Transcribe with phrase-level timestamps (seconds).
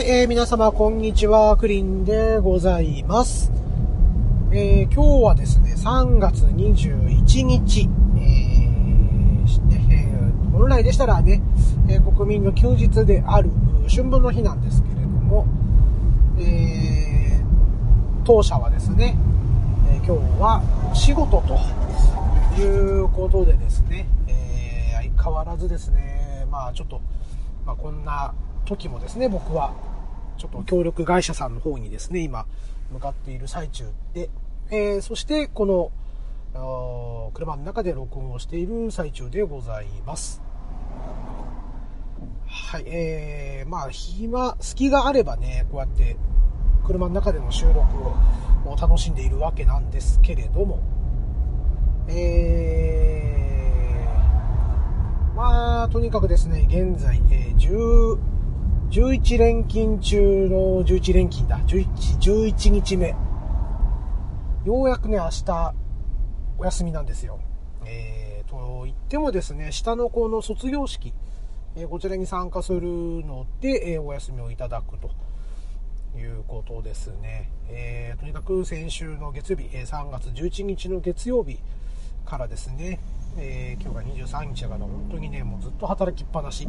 [0.00, 1.58] はい、えー、皆様、こんにちは。
[1.58, 3.52] クリンでございます。
[4.50, 7.86] えー、今日はですね、3月21日、
[8.16, 11.42] えーねえー本来でしたらね、
[11.86, 13.50] えー国民の休日である
[13.90, 15.46] 春分の日なんですけれども、
[16.38, 19.18] えー当社はですね、
[19.92, 20.62] え今日は
[20.94, 27.02] 仕事ということでですね、えー相変わらずですね、まあちょっと、
[27.66, 28.32] まあ、こんな
[28.64, 29.74] 時もですね、僕は、
[30.40, 32.46] ちょっと協力会社さんの方にですね、今、
[32.90, 34.30] 向かっている最中で、
[34.70, 35.92] えーそして、この、
[37.34, 40.40] 車の中で録音をしている最中でございます。
[42.46, 46.16] はい、えー、まあ、暇、隙があればね、こうやって、
[46.86, 47.78] 車の中での収録
[48.64, 50.78] を楽しんでいるわけなんですけれども、
[52.08, 58.39] えー、まあ、とにかくですね、現在、えー10
[58.90, 61.60] 11連勤中の11連勤だ。
[61.60, 61.86] 11、
[62.48, 63.14] 11日目。
[64.64, 65.74] ようやくね、明日、
[66.58, 67.38] お休みなんですよ。
[67.86, 71.14] えー、と言ってもですね、下の子の卒業式、
[71.76, 72.80] えーこちらに参加する
[73.24, 75.08] ので、えーお休みをいただくと
[76.18, 77.48] いうことですね。
[77.68, 81.60] えーとにかく先週の月曜日、え3月11日の月曜日
[82.26, 82.98] からですね、
[83.38, 86.66] えー今日が23日だから本当にね、もうずっと働きっぱなし。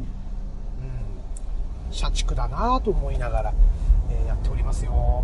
[1.92, 3.54] 社畜だなぁと思いながら、
[4.10, 5.24] えーやっておりますよ。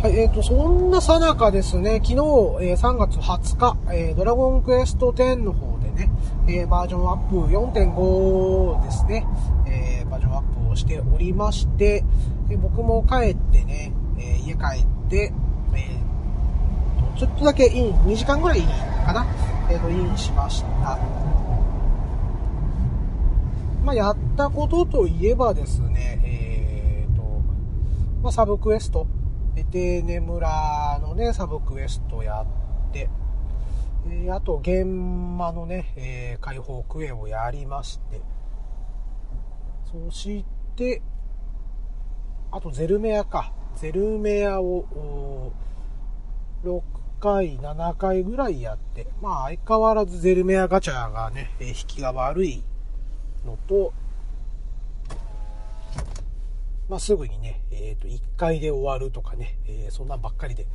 [0.00, 6.10] はい、えーと、そんなさなかですね、昨日、えー3月20日、えドラゴンクエスト10の方でね、
[6.46, 9.26] えバージョンアップ4.5ですね、
[9.66, 12.04] えバージョンアップをしておりまして、
[12.48, 15.32] で僕も帰ってね、え家帰って、
[15.74, 15.98] えー
[17.12, 18.62] とちょっとだけイン、2時間ぐらい
[19.04, 19.26] かな、
[19.68, 21.27] えーと、インしました。
[23.88, 27.22] まあ、やったことといえばですね、えーと、
[28.22, 29.06] まあ、サブクエスト、
[29.56, 33.08] エテーネ村のね、サブクエストやって、
[34.10, 34.84] えあと、現
[35.38, 38.20] 場のね、えー解放クエをやりまして、
[39.90, 40.44] そし
[40.76, 41.00] て、
[42.50, 43.54] あと、ゼルメアか。
[43.74, 44.84] ゼルメアを、
[46.62, 46.82] 6
[47.20, 52.62] 回、7回ぐらいやって、まあ、相変わらずゼルメアガチャがね、え引きが悪い
[53.44, 53.92] のと、
[56.88, 60.66] まあ、すぐにね、えっ、と、1回で終わるとかね、えーそんなんばっかりで、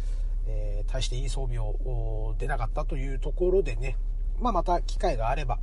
[0.48, 3.98] えー大していい装備を出なかったというところでね、
[4.40, 5.60] まあ、また機会があれば、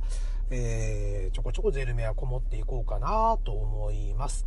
[0.49, 4.45] えーちょこちょこゼルメアこもっていこうかなと思います。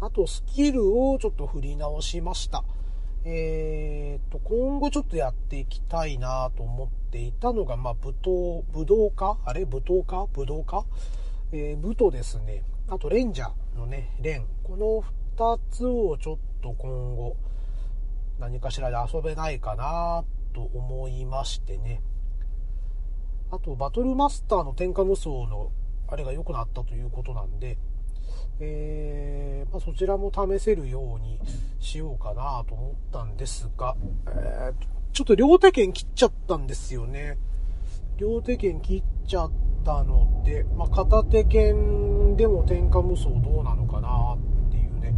[0.00, 2.64] あと、スキルをちょっと振り直しました。
[3.24, 9.38] えー、と、今後ちょっとやっていきたいなと思っていたのが、まあ、武闘、武道家？
[9.44, 9.64] あれ？
[9.64, 10.26] 武闘家？
[10.32, 10.84] 武道家？
[11.52, 14.46] えー、武とですね、あとレンジャーのね、レン。
[14.62, 17.36] この二つをちょっと今後、
[18.38, 20.24] 何かしらで遊べないかな
[20.54, 22.02] と思いましてね。
[23.50, 25.70] あと、バトルマスターの天下無双の
[26.08, 27.76] あれが良くなったということなんで、
[28.60, 31.38] えーまあ、そちらも試せるように
[31.80, 33.96] しようかなと思ったんですが、
[34.28, 37.36] えーちょっと両手剣切っちゃったんですよね。
[38.16, 39.50] 両手剣切っちゃっ
[39.84, 44.36] たので、まあ、片手剣でも天下無双どうなのかな
[44.68, 45.14] っていうね、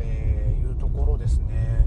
[0.00, 1.86] えーいうところですね。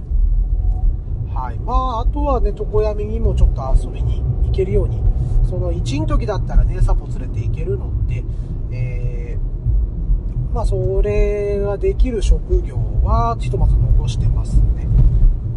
[1.33, 1.59] はい。
[1.59, 5.01] まあ、あとはね、床闇にもちょっと遊びに行けるように、
[5.49, 8.23] その1の時だったらね、サポ連れて行けるので、
[8.71, 14.87] えーまあ、それができる職業は、ひとまず残してますね。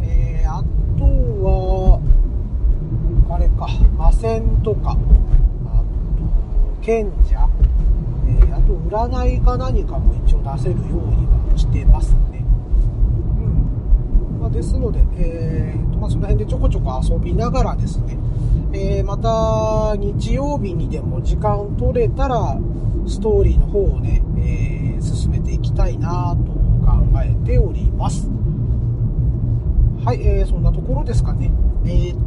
[0.02, 0.64] えーあ
[0.98, 2.00] とは、
[3.30, 4.96] あれか、魔戦とか、
[6.88, 7.46] 賢者、
[8.26, 12.42] えーあと、占いか何かも一応出せるようにはしてますね。
[14.32, 14.40] うん。
[14.40, 18.16] まあ、ですので、えーまあ、その辺でちょこちょこ遊びながらですね、
[18.72, 22.58] えーまた、日曜日にでも時間取れたら、
[23.06, 26.52] ストーリーの方をね、えー進めていきたいなと
[26.86, 28.28] 考えております。
[30.06, 31.50] はい、えーそんなところですかね。
[31.84, 32.18] えーっ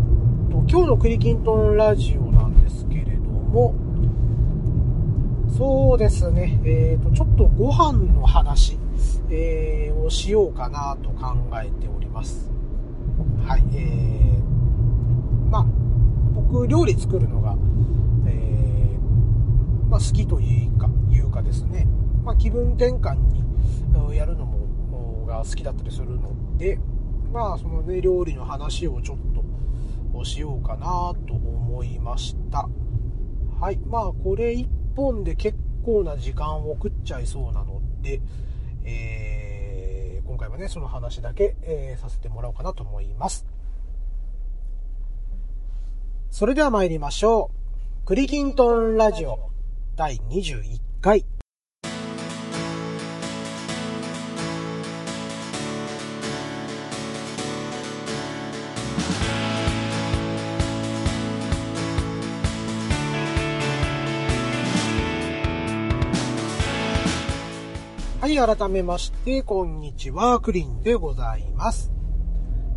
[0.52, 3.74] と、今日のクリキントンラジオなんですけれども、
[5.62, 8.80] そうですね、えーっと、ちょっとご飯の話、
[9.30, 12.52] えーをしようかなと考えております。
[13.46, 15.66] はい、えー、まあ、
[16.34, 17.56] 僕、料理作るのが、
[18.26, 21.88] えーまあ、好きというか、いうかですね、
[22.24, 26.80] まあ、気分転換にやるのもが好きだったりするので、
[27.32, 29.18] まあ、そのね、料理の話をちょっ
[30.12, 32.68] としようかなと思いました。
[33.60, 33.78] はい。
[33.86, 38.22] まあ、これ一本で結構な時間を食っちゃいそうなので、
[38.84, 43.46] えー、今回はね、その話だけ、えー、させてもらおうかなと思います。
[46.30, 47.52] それでは参りましょ
[48.04, 48.06] う。
[48.06, 49.52] クリキントンラジオ
[49.96, 51.26] 第21回。
[68.32, 71.92] い、改めまして、こんにちは、クリンでございます。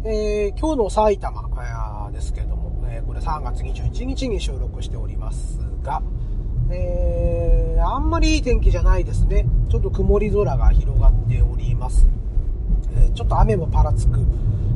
[0.04, 1.48] えー、今日の埼玉
[2.12, 6.02] ですけども、えー、これ3月21日に収録しておりますが、
[6.70, 9.46] えー、あんまりいい天気じゃないですね。
[9.70, 12.08] ちょっと曇り空が広がっております。
[12.96, 14.18] えちょっと雨もぱらつく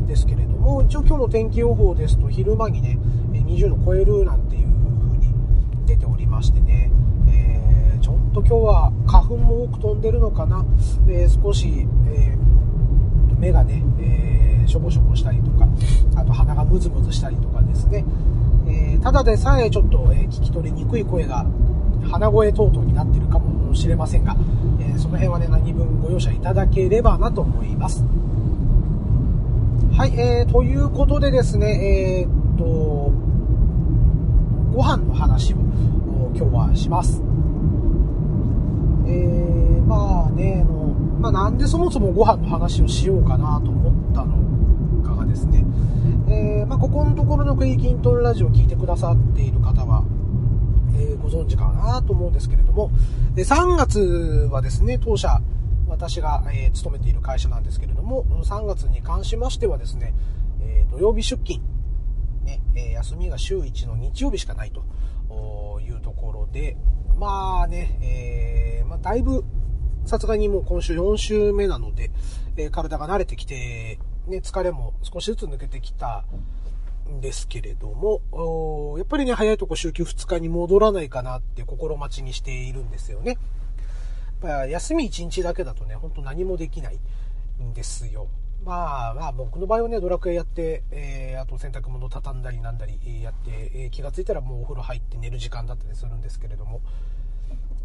[0.07, 2.99] ですけれども、一応今日の天気予報ですと、昼間にね、
[3.33, 5.35] 20度超えるなんていう風に
[5.87, 6.91] 出ておりましてね、
[8.09, 10.65] ちょっと今日は花粉も多く飛んでるのかな、
[11.09, 15.69] えー、少し、えー、目がね、えしょぼしょぼしたりとか、
[16.17, 18.07] あと鼻がムズムズしたりとかですね、
[18.67, 21.45] えただでさえちょっと、え聞き取りにくい声が
[22.11, 24.35] 鼻声等々になってるかもしれませんが、
[24.81, 28.03] えその辺はね、何分ご容赦いただければなと思います。
[29.93, 32.65] はい、えー、ということでですね、え、っと、
[34.73, 35.57] ご飯の話を
[36.35, 37.28] 今日はします。
[39.09, 40.75] え、まあね、あの、
[41.21, 45.65] まあ、なんでそもそもご飯の話をしようかなと思ったのかがですね、
[46.29, 50.05] えー、まあ、ここのところのクイキントンラジオを聞いてくださっている方は、
[50.95, 52.91] えー、ご存知かなと思うんですけれども、
[53.35, 54.01] で3月
[54.51, 55.41] はですね、当社、
[55.89, 60.15] 私が、えー、勤めている会社なんですけれども、3月に関しましてはですね、
[60.61, 61.65] えー、土曜日出勤、
[62.45, 66.77] ねえ休みが週1の日曜日しかないというところで、
[67.19, 69.45] まあね、えーまあ、だいぶ、
[70.07, 72.11] さすがにもう今週4週目なので、
[72.57, 73.99] え体が慣れてきて、
[74.29, 76.25] ね、疲れも少しずつ抜けてきた
[77.11, 83.37] んですけれども、やっぱりね、早いとこ週休2日に戻らないかなって心待ちにしているんですよね。
[84.43, 87.01] やっぱ休み1日だけだとね、ほんと何もできない
[87.61, 88.29] んですよ。
[88.69, 96.83] まあまあ僕の場合はね、ドラクエやって、えー、あと洗濯物畳んだりなんだりやって、えー、気がついたらもうお風呂入って寝る時間だったりするんですけれども、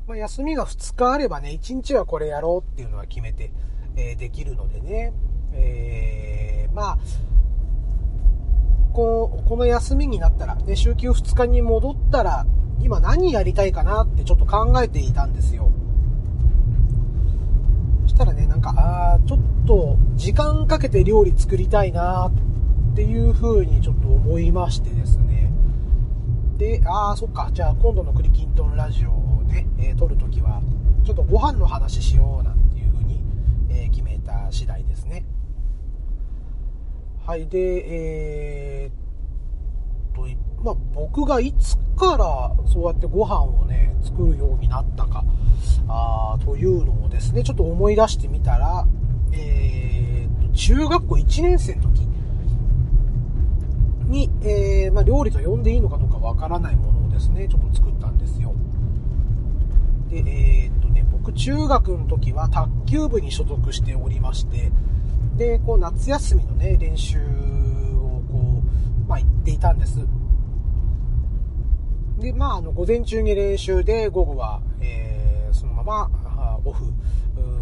[0.07, 3.53] まあ、休みが2日あればね、1日はこれやろうっていうのは決めて、
[3.95, 5.13] えー、できるのでね、
[5.53, 6.97] えー、まあ、
[8.91, 12.45] ここの休みになったら、ね、週休2日に戻ったら、
[12.81, 15.71] 今何やりたいかなってちょっと考えていたんですよ。
[18.13, 25.51] そしたらね、なんか、あちょっと時間かけて料理作りたいなっていう風にちょっと思いましてですね。
[26.57, 30.61] で、ああ、そっか、じゃあ今度のクリキントンラジオをね、えー、撮るときは、
[31.03, 33.19] ちょっとご飯の話しようなんていう風に、
[33.71, 35.25] えー、決めた次第ですね。
[37.25, 39.02] はい、で、えー、と、
[40.63, 45.23] まあ、僕がいつからそうやってご飯をね、作るようになったか、
[45.87, 48.87] あというのをですね、ちょっと思い出してみたら、
[49.31, 52.07] えー、中学校1年生の時
[54.13, 58.53] に、えー、まあ、料理と呼んでいいのかどうかわからないものをですね、ちょっと作ったんですよ。
[60.09, 64.71] で、えー、っとね、僕中学の時は卓球部に所属しておりまして、
[65.35, 68.61] で、こう夏休みのね、練習をこ
[69.05, 70.05] う、まあ行っていたんです。
[72.23, 76.09] で、まああの、午前中に練習で、午後は、えー、そのまま
[76.63, 76.93] オフ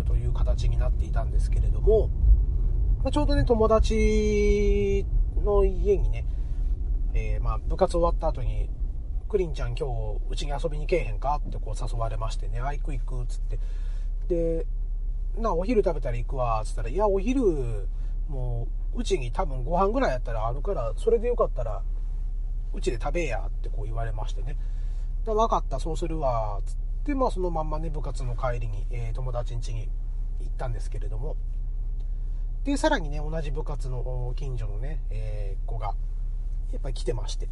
[0.06, 2.10] という形になっていたんですけれども、
[3.04, 5.04] まあ、ちょうどね、友達
[5.44, 6.26] の家にね、
[7.16, 8.70] えー、まあ部活終わった後に、
[9.28, 11.42] クリンちゃん今日うちに遊びに来えへんか？
[11.44, 13.58] ってこう誘われましてね、あ、行く行くっ、つって。
[14.28, 14.68] で、
[15.40, 17.88] な、お昼食べたら行くわ、つったら、いや、お昼、
[18.30, 21.82] もう、うちに多分ご飯ぐらいやったらあるから、それでよかったら、
[22.74, 24.58] うちで食べや、ってこう言われましてね。
[25.26, 26.76] で、分かった、そうするわ、つっ
[27.06, 29.90] て、まあそのまんまね、部活の帰りに、えー、友達ん家に
[30.40, 31.36] 行ったんですけれども、
[32.64, 35.96] で、さらにね、同じ部活の近所のね、えー、子が、
[36.72, 37.50] やっぱり来てまして。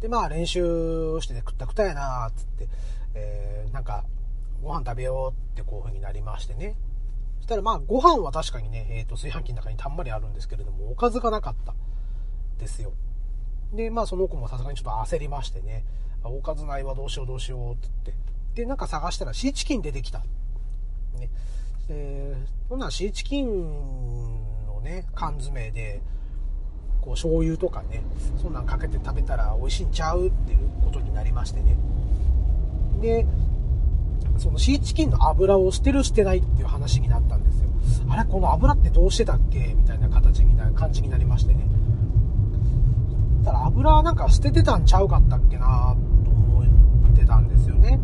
[0.00, 2.68] で、まあ練習してね、くったくたやなつって、
[3.14, 4.04] えー、なんか、
[4.62, 6.74] ご飯食べようってこういう風になりましてね。
[7.38, 11.74] そしたらまあご飯は確かにね、えっ、ー、と炊飯器の中にたんまりあるんですけれども、おかずがなかった
[12.60, 12.92] ですよ。
[13.72, 15.84] で、まあその子もさすがにちょっと焦りましてね、
[16.22, 18.30] おかずないわどうしようどうしようって言って。
[18.62, 20.20] で、なんか探したらシーチキン出てきた。
[21.18, 21.30] ね。
[21.88, 26.02] えー、そんなシーチキンのね、缶詰で、
[27.00, 28.02] こう醤油とかね、
[28.40, 31.76] そんなんかけて食べたら美味しいんちゃうっていうことになりましてね。
[33.00, 33.26] で、
[34.36, 37.70] そのシーチキンの油を捨てる捨てないっていう話になったんですよ。
[38.10, 39.74] あれこの油ってどうしてたっけ？
[39.74, 41.66] みたいな形にな、感じになりましてね。
[43.44, 46.62] ただ油なんか捨ててたんちゃうかったっけなと思
[47.12, 47.98] ってたんですよね。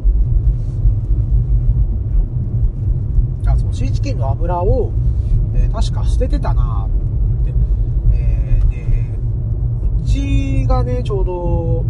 [3.46, 4.92] あ、そう、シーチキンの油を、
[5.54, 7.54] えー、確か捨ててたなって。
[8.12, 8.76] えー、で、
[10.02, 11.84] うちがね、ちょうど、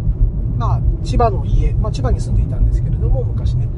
[0.56, 3.68] まあ、千葉の家、まあ、千葉に住んでいたんですけれども、昔ね、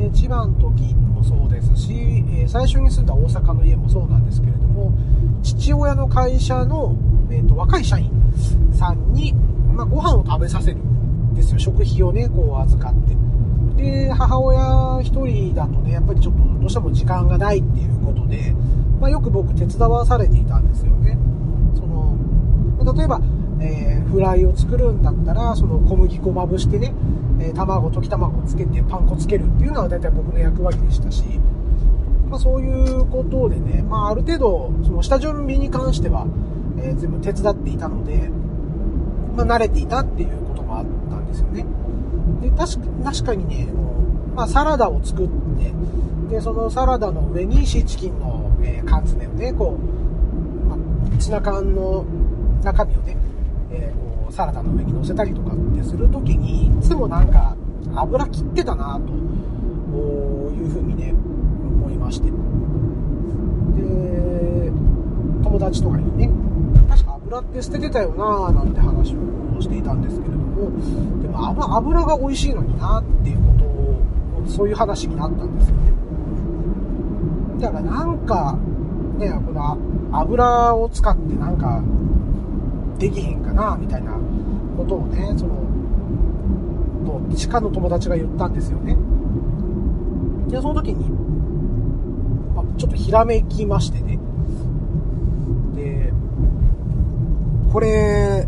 [0.00, 4.92] え千葉の時もそうですし、え最初に住んだ大阪の家もそうなんですけれども、
[5.42, 6.96] 父親の会社の、
[7.34, 8.10] えーと、若い社員
[8.72, 9.32] さんに、
[9.74, 11.58] まあ、ご飯を食べさせるんですよ。
[11.58, 12.94] 食費をね、こう預かっ
[13.76, 13.82] て。
[13.82, 14.60] で、母親
[15.00, 18.54] 1人だとね、やっぱりちょっとどうしても時間がないっていうことで、
[19.00, 21.18] まあ、よく僕手伝わされていたんですよね。
[21.74, 22.16] その、
[22.94, 23.20] 例えば、
[23.60, 26.94] えー、フライを作るんだったら、その小麦粉まぶしてね、
[27.40, 31.24] えー、卵、溶き卵をつけてパン粉つけるっていうのは大体僕の役割でしたし、
[32.30, 36.26] まあ、そういうことでね、まあ、ある程度、その下準備に関しては、
[36.84, 38.30] えー、全部手伝っていたので、
[39.34, 41.64] まあ、慣れていたっていうこともあったんですよね。
[42.42, 43.68] で、確か確かにね、
[44.34, 45.72] まあ、サラダを作って、
[46.30, 52.04] で、そのサラダの上にシーチキンの、えー、缶詰をね、こう、まあ、ツナ缶の
[52.62, 53.16] 中身をね、
[53.72, 57.56] えー、こうサラダの上に乗せたりとかってするときに、いつもなんか
[57.94, 62.30] 油切ってたなというふうにね、思いまして。
[62.30, 62.32] で、
[65.42, 66.30] 友達とかにね、
[67.26, 70.70] 油って捨ててたよななんて話をしていたんですけれども、
[71.22, 74.02] でも油が美味しいのになっていうことを、
[74.46, 75.92] そういう話になったんですよね。
[77.60, 78.58] だからなんか、
[79.18, 79.78] ね、この
[80.12, 81.82] 油を使ってなんか
[82.98, 84.12] できへんかな、みたいな
[84.76, 85.54] ことをね、その、
[87.06, 88.96] と、地下の友達が言ったんですよね。
[90.48, 91.04] で、その時に、
[92.76, 94.18] ちょっとひらめきましてね。
[95.74, 96.12] で、
[97.74, 98.46] これ、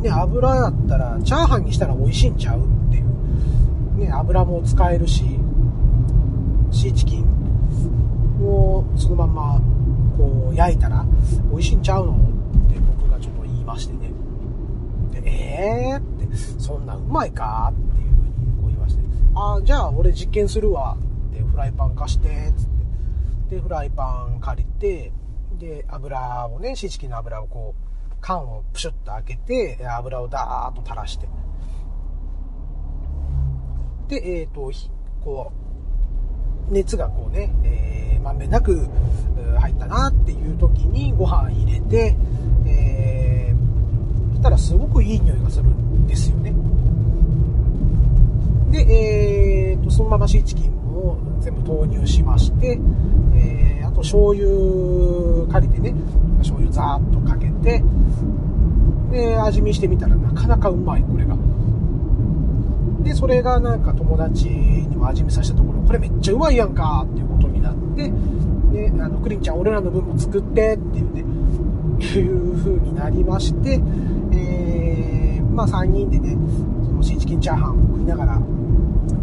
[0.00, 3.98] ね、油やったら、チャーハンにしたら美味しいんちゃうっていう。
[3.98, 5.24] ね、油も使えるし、
[6.70, 7.26] シーチキン
[8.42, 9.60] をそのまんま、
[10.16, 11.04] こう、焼いたら
[11.50, 12.16] 美味しいんちゃうのっ
[12.72, 14.10] て僕がちょっと言いましてね。
[15.12, 19.02] で、えーって、そんなうまいかっていうふうにこう言いまして、
[19.34, 20.96] あじゃあ俺実験するわ
[21.30, 22.68] って、フライパン貸して、つっ
[23.50, 23.56] て。
[23.56, 25.12] で、フライパン借りて、
[25.58, 31.28] で、油をね、シーチキンの油をこう、缶をプシュッと開けて、油をダーッと垂らして。
[34.08, 34.72] で、えっ、ー、と、
[35.22, 35.52] こ
[36.70, 38.88] う、熱がこうね、えー、まんべんなく
[39.58, 42.16] 入ったなっていう時にご飯入れて、
[42.66, 43.06] え
[44.36, 46.52] したらすごくいい匂いがするんですよね。
[48.70, 52.78] で、えーと、そのままシーチキンを全部投入しまして、
[53.34, 53.65] えー、
[53.96, 55.94] と醤油借りてね、
[56.38, 57.82] 醤油ザーッとかけて、
[59.10, 61.36] で、味見してみたらなかなかうまい、これが。
[63.02, 68.12] で、それがなんか友達にも味見させたところ、これめっちゃうまいやんかっていうことになって、
[68.72, 71.24] で、あの、クリンちゃん俺らの分も作ってっていうね、
[72.00, 73.80] いう風になりまして、
[74.32, 76.36] えー、まあ3人でね、
[76.84, 78.40] そのシーチキンチャーハンを食いながら、う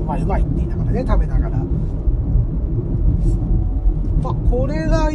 [0.06, 1.63] まいうまいって言いながらね、食べながら。
[4.24, 5.12] まあこれが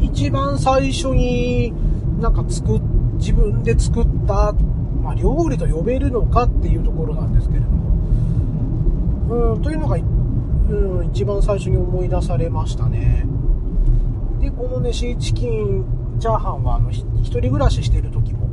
[0.00, 1.72] 一番最初に
[2.20, 2.80] なんか作っ、
[3.16, 4.52] 自分で作った、
[5.02, 7.80] まあ料理と呼べるのかっていうところなんですけれども。
[9.54, 13.26] うん、というのが、うん、一番最初に思い出されましたね。
[14.40, 15.84] で、このね、シーチキン
[16.18, 18.48] チャーハンは、あの、一人暮らししてる時も、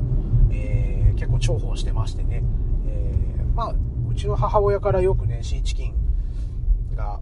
[0.51, 2.43] えー、結構重宝してましてね、
[2.87, 3.75] えー、まあ、
[4.09, 5.93] うちの母親からよくね、シーチキン
[6.95, 7.19] が、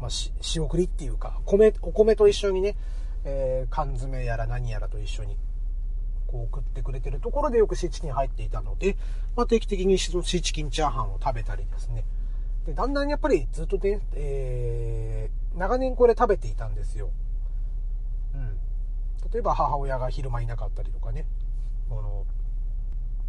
[0.00, 2.76] まあ、仕送りっていうか、米、お米と一緒にね、
[3.24, 5.36] えー、缶詰やら何やらと一緒に、
[6.26, 8.96] こう送ってくれてるところでよくシーチキン入っていたので、
[9.34, 12.04] まあ、定期的にシーチキンチャーハンを食べたりですね。
[12.66, 17.10] で、だんだんやっぱりずっとね、えー、長年これ食べていたんですよ。
[18.34, 18.58] うん
[19.32, 21.26] 例えば母親が昼間いなかったりとかね、
[21.90, 22.24] あの、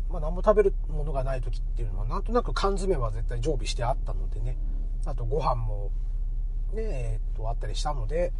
[0.09, 4.57] まあ、何も食べるものがない時っていうのは、なんとなく缶詰は絶対常備してあったのでね、
[5.05, 5.91] あとご飯も、
[6.73, 8.31] ね、えー、っと、あったりしたので、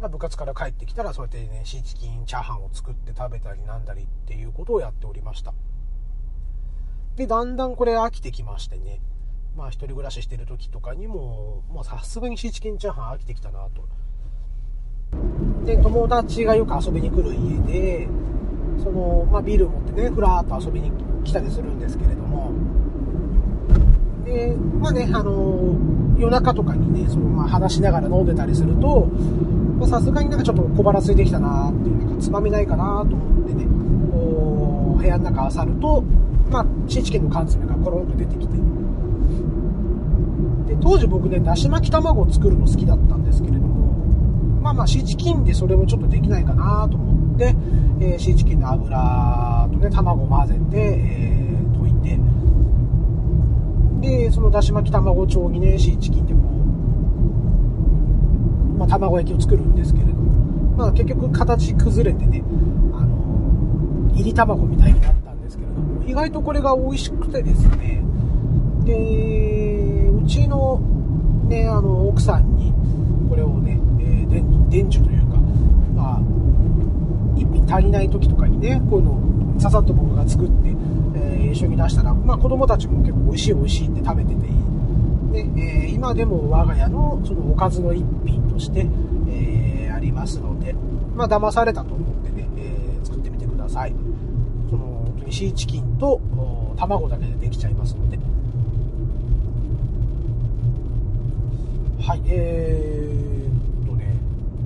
[0.00, 5.54] まあ、部活から帰ってきたらそうやってね、シーチキンチャーハンを作って食べたりなんだりっていうことをやっておりました。
[7.16, 9.00] で、だんだんこれ飽きてきましてね、
[9.56, 13.88] まあ一人暮らししてる時とかにも、まあさすがにシーチキンチャーハン飽きてきたなと。
[15.64, 18.08] で、友達がよく遊びに来る家で、
[18.82, 20.92] その、まあ、ビール持ってね、ふらーっと遊びに
[21.24, 22.52] 来たりするんですけれども、
[24.24, 25.76] で、まあね、あの
[26.18, 29.08] 夜中とかにね、そのまあ話しながら飲んでたりすると、
[29.86, 33.66] さすがになんかちょっと小腹空いてきたなっていう、なんかつまみないかなと思ってね、
[34.10, 36.02] こう、部屋の中漁ると、
[36.50, 38.56] まあ、シーチキンの缶詰がコロンと出てきて、
[40.66, 43.76] で、当時僕ね、だし巻き卵を作るの好きだったんですけれども、
[44.62, 47.54] まあまあ、シーチキンでそれもちょっとできないかなと思って、
[48.00, 51.75] えー、シーチキンの油とね、卵を混ぜて、えー、
[54.36, 56.42] そのだし巻き卵調にね、シーチキンでこう、
[58.78, 62.44] まあ、卵焼きを作るんですけれども、まあ、結局形崩れてね、
[62.92, 68.02] あの、入り卵みたいになったんですけれども、意外とこれが美味しくてですね、
[68.84, 70.80] で、うちの、
[71.48, 72.74] ね、あの、奥さんに、
[73.30, 75.38] これをね、えー、伝授というか、
[75.94, 76.20] まあ、
[77.36, 80.75] 一品足りない時とかにね、こういうのをささっと僕が作って、
[81.56, 88.86] 一緒に出したら、まあ、子供たちも結構美味しい美味しいって食べてていい、でえー、今でも我が家のそのおかずの一品として、
[89.28, 90.74] えー、ありますので、
[91.14, 93.94] まあ、騙されたと思ってね、えー、作ってみてください。
[94.68, 96.20] その、本当にシーチキンと
[96.76, 98.18] 卵だけでできちゃいますので。
[102.02, 104.14] はい、えー、とね、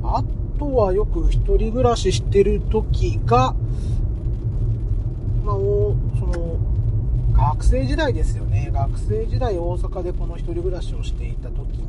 [0.03, 0.25] あ
[0.59, 3.55] とはよく一人暮らししてる時が、
[5.45, 5.57] まあ、
[7.41, 8.69] 学生時代ですよね。
[8.71, 11.89] 学生時代大阪でこの一人暮らしをしていた時に、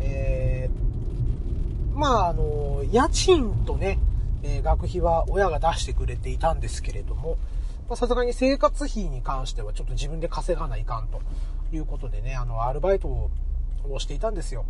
[0.00, 3.98] えー、まあ、あの、家賃とね、
[4.42, 7.36] えー、学費は親が出してくれていたんですけれども、
[7.96, 11.20] さすがに生活費に関してはちょっと自分で稼がないかんと
[11.70, 13.30] いうことでね、あの、アルバイトを
[13.98, 14.64] していたんですよ。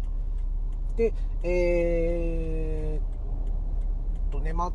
[0.96, 4.72] で、えー、とね、まあ、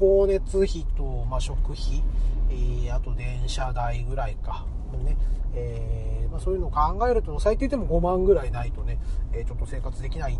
[0.00, 2.02] 光熱費と、まあ、食費、
[2.50, 4.64] えー、あと電車代ぐらいか。
[5.04, 5.16] ね、
[5.54, 8.98] えー、まあ、そういうのを考えると、最低でも5万ぐらいないとね、
[9.32, 10.38] え、ちょっと生活できない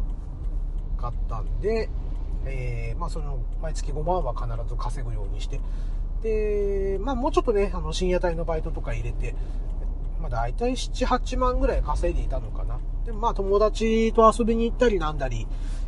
[0.97, 1.91] かったんで、
[2.47, 5.61] え、まあ、その、毎月5万は必ず稼ぐようにして、
[6.23, 9.35] で、まあ、もうちょっとね、あの、深夜帯のバイトとか入れて、
[10.21, 12.79] まあ、大体7、8万ぐらい稼いでいたのかな。
[13.05, 15.47] でまあ、友達と遊びに行ったりなんだり、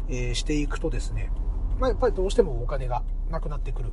[0.08, 1.30] え、していくとですね、
[1.78, 3.90] まあ、やっぱりどうしてもお金がなくなってくる。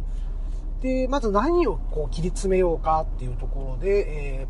[0.82, 4.48] で、まず何をこう切り詰めようかっていうところで、え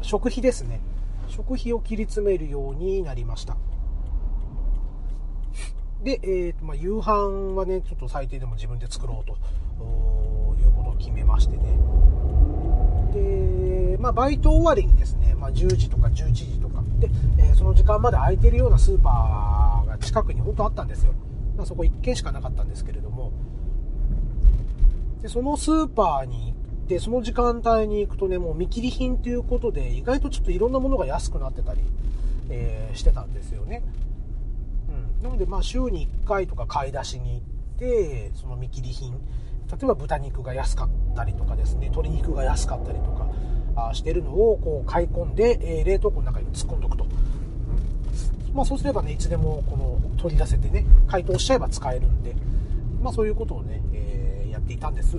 [0.00, 0.80] ー、食費ですね。
[1.28, 3.56] 食費を切り詰めるようになりました。
[6.02, 9.32] で、えーとまあ、夕飯はね、ちょっと最低でも自分で作ろうと
[10.62, 11.64] いうことを決めましてね。
[13.12, 21.12] で、まあ、バイト終わりにですね、まあ、10時とか11時とか、で、えー、その時間まで空いてるようなスーパーが近くに本当あったんですよ。
[21.56, 23.05] まあ、そこ1軒しかなかったんですけれど、
[25.22, 31.80] で、そのスーパーに行って、その時間帯に行くとね、もう見切り品ということで、意外とちょっといろんなものが安くなってたり、
[32.50, 33.82] えー、してたんですよね。
[34.88, 35.22] うん。
[35.22, 37.40] なので、まあ、週に1回とか買い出しに行っ
[37.78, 39.18] て、その見切り品、例
[39.82, 43.26] えば豚肉が安かったりとかですね、鶏肉が安かったりとか、
[43.76, 47.06] あしてるのをこう買い込んで、えー、冷凍庫の中に突っ込んどくと。
[48.54, 52.34] まあ、そうすればね、いつでもこの取り出せてね、解凍しちゃえば使えるんで、
[53.02, 54.05] まあ、そういうことをね、え、
[54.66, 55.18] っていたんです。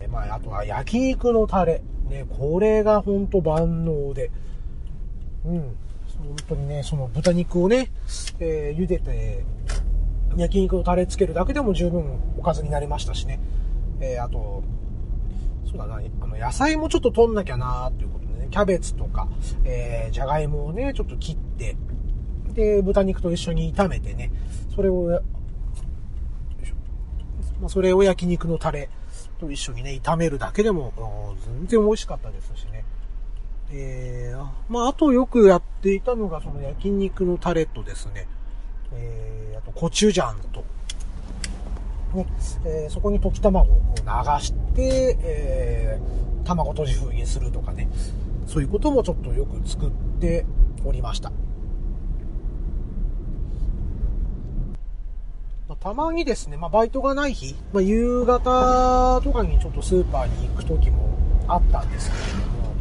[0.00, 1.82] えまあ、あとは焼肉のタレ。
[2.08, 4.30] ね、これがほんと万能で、
[5.46, 5.60] うん、
[6.18, 7.90] 本当にね、その豚肉をね、
[8.38, 9.44] えー、茹でて、
[10.36, 13.40] 焼肉のタレつけるだけでも十分おかずになりましたしね。
[14.00, 14.62] えー、あと、
[15.64, 19.28] そうだな、あの、野菜もちょっと取んなきゃなーっていうことでね、キャベツとか、
[19.64, 21.76] えー、じゃがいもをね、ちょっと切って、
[22.52, 24.30] で、豚肉と一緒に炒めてね、
[24.74, 25.22] それを、
[27.62, 28.90] まあ、それを焼肉のタレ
[29.38, 30.92] と一緒にね、炒めるだけでも、
[31.44, 32.84] 全然美味しかったですしね。
[33.70, 38.26] えー、まあ、あとよくやっていたのが、その焼肉のタレとですね、
[38.92, 40.64] えー、あとコチュジャンと、
[42.14, 42.26] ね、
[42.66, 47.88] えー、そこに溶き卵を流して、えー、卵とじ風にするとかね、
[48.48, 50.44] そういうこともちょっとよく作って
[50.84, 51.30] おりました。
[55.82, 61.18] たまにですね、まあ、バイトがない日、まあ、夕方とかにちょっとスーパーに行く時も
[61.48, 62.74] あったんですけれども、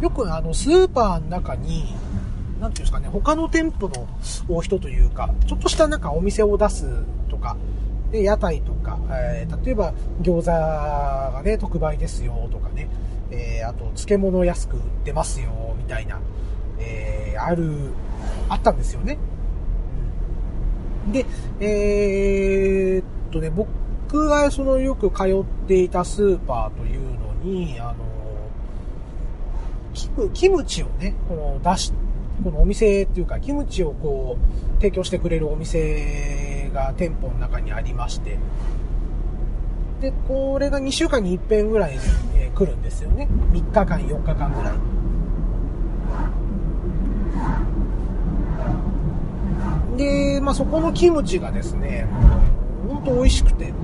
[0.00, 1.92] よくあの、スーパーの中に、
[2.60, 3.90] なんていうんですかね、他の店舗
[4.48, 6.86] の人というか、ちょっとしたなんかお店を出す
[7.28, 7.56] とか、
[8.12, 12.88] で、屋台とか、えー、例えば餃子がね、特売ですよとかね、
[13.32, 16.20] えー、あと漬物安く売ってますよ、みたいな、
[16.78, 17.90] えー、ある、
[18.48, 19.18] あったんですよね。
[21.12, 21.26] で、
[21.60, 27.94] えー、っとね、僕がそのよく通っていたスーパーというのに、あの、
[29.94, 31.92] キムキムチをね、この出し、
[32.44, 38.38] このお店っていうか、キムチをこう、提供してくれるお店が店舗の中にありまして、
[40.00, 41.98] で、これが2週間に1遍ぐらい、
[42.36, 43.28] え、来るんですよね。
[43.52, 44.72] 3日間、4日間ぐらい。
[49.98, 52.06] で、まあ、そこのキムチがですね、
[52.88, 53.74] 本当美味しくて、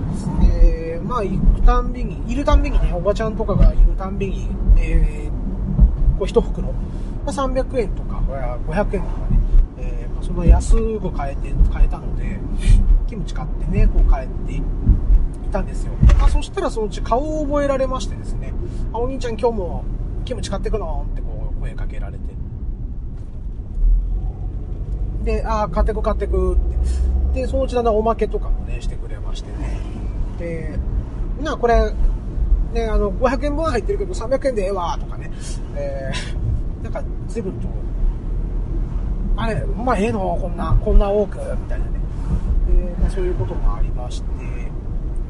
[0.42, 4.48] えー、まあ、行くたんびに、いるたんびにね、おばちゃんとかがいるたんびに、
[4.78, 6.72] えー、こう一袋、ま
[7.26, 8.22] あ、300円とか、
[8.68, 9.38] 500円とかね、
[9.78, 12.38] えー、まあ、その安く買えて、買えたので、
[13.08, 14.62] キムチ買ってね、こう帰ってい
[15.50, 15.92] たんですよ。
[16.18, 18.52] まあ、そしたらそのうち顔を覚えられましてですね、
[18.92, 19.84] あ、お兄ちゃん今日も
[20.24, 21.06] キムチ買ってくの？
[21.12, 22.33] ってこう声かけられて、
[25.24, 26.56] で、ああ、買ってく買ってくっ
[27.32, 27.42] て。
[27.42, 29.78] で、そのうちだんだんおまけとかもね、してくれましてね。
[30.38, 30.78] で、
[31.42, 31.92] な、これ、
[32.72, 35.30] ね、あの、500円分入ってるけど300円でええわ、とかね。
[35.76, 37.68] えー、なんか、随分と、
[39.36, 40.38] あれ、まあ、ええの？
[40.40, 41.92] こんな、こんな多く、みたいなね。
[42.68, 44.26] で、まあ、そういうこともありまして、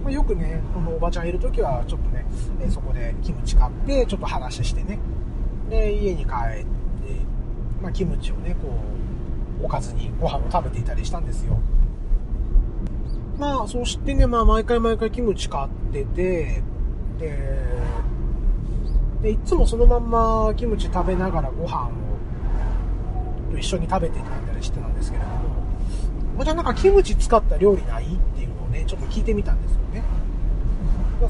[0.02, 2.26] まあ、よくね、このおばちゃんいる時は、ちょっとね、
[2.62, 4.98] えそこでキムチ買って、ちょっと話してね。
[5.70, 6.34] で、家に帰って、
[7.82, 9.03] まあ、キムチをね、こう、
[9.64, 11.58] おかずにご飯を食べていたりしたんですよ。
[13.38, 16.62] まあ、そしてね、まあ、毎回毎回キムチ買ってて、
[17.18, 17.64] で、
[19.22, 21.88] でいつもそのまんまキムチ食べながらご飯
[23.54, 25.30] を一緒に食べてたりしてたんですけれど
[26.36, 30.02] も、じゃあなんかキムチ使った料理ないっていうのをね、ちょっと聞いてみたんですよね。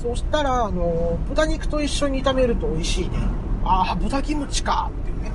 [0.03, 3.19] そしたら、あの、豚肉と一緒に炒めると美味しいね。
[3.65, 5.31] ああ、豚キムチかっていうね。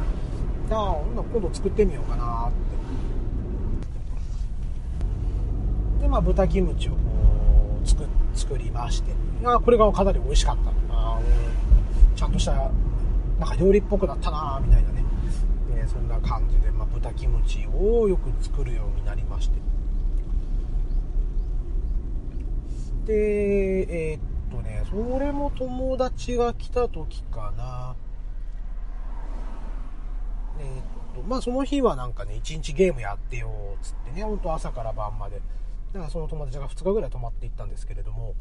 [0.68, 2.79] じゃあ、今度作ってみようかなって
[6.00, 6.98] で、まあ、豚キムチをこ
[7.84, 9.12] う作作りまして、
[9.44, 10.72] あこれがかなり美味しかった。
[10.90, 11.20] あ
[12.16, 15.04] ちゃんとした、なんか料理っぽくなったなみたいなね、
[15.76, 19.60] え、そんな感じで、まあ、豚キムチをよく作るようになりまして。
[23.06, 27.96] で、えー、っとね、それも友達が来た時かな。
[30.60, 33.50] えー、っと、まあその日はなんかね、一日ゲームやってよ、
[33.82, 35.42] つってね、ほんと朝から晩まで。
[35.94, 38.36] だからその友達が2日ぐらい泊まっていったんですけれども、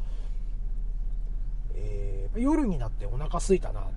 [1.75, 3.87] えー、夜になってお腹空いたな。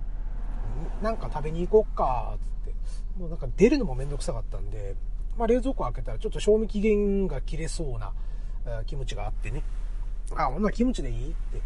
[1.01, 2.35] なんか食べに行こっか、
[2.65, 3.19] つって。
[3.19, 4.95] もうなんか出るのもめんどくさかったんで、
[5.37, 8.13] まあ、冷蔵庫開けたらちょっと賞味期限が切れそうな、
[8.85, 9.63] キムチがあってね。
[10.35, 11.61] あ、ほんなキムチでいいって。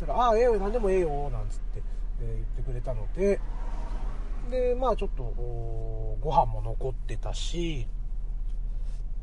[0.00, 1.82] だから、ああ、ええよ、何でもええよ、なんつって、
[2.20, 3.40] えー、言ってくれたので、
[4.50, 5.22] で、まあちょっと、
[6.20, 7.86] ご飯も残ってたし、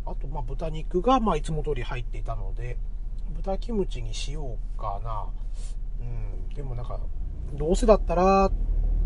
[0.05, 2.77] あと、まあ、豚肉が、まあ、いつも通り入っていたので、
[3.35, 5.25] 豚キムチにしようかな。
[6.01, 6.99] うん、でもなんか、
[7.53, 8.51] どうせだったら、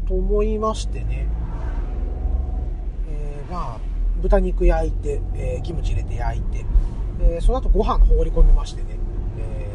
[0.08, 1.28] と思いましてね、
[3.10, 3.78] えー、まあ、
[4.22, 6.66] 豚肉焼いて、えー、キムチ入れて焼いて、
[7.22, 8.98] えー、その後ご飯放り込みましてね、
[9.38, 9.70] え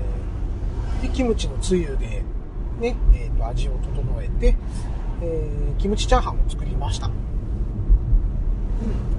[1.00, 2.22] ーで、キムチのつゆで、
[2.80, 4.56] ね、えーと、味を整えて、
[5.20, 7.06] えーキムチチャーハンを作りました。
[7.06, 7.12] うん、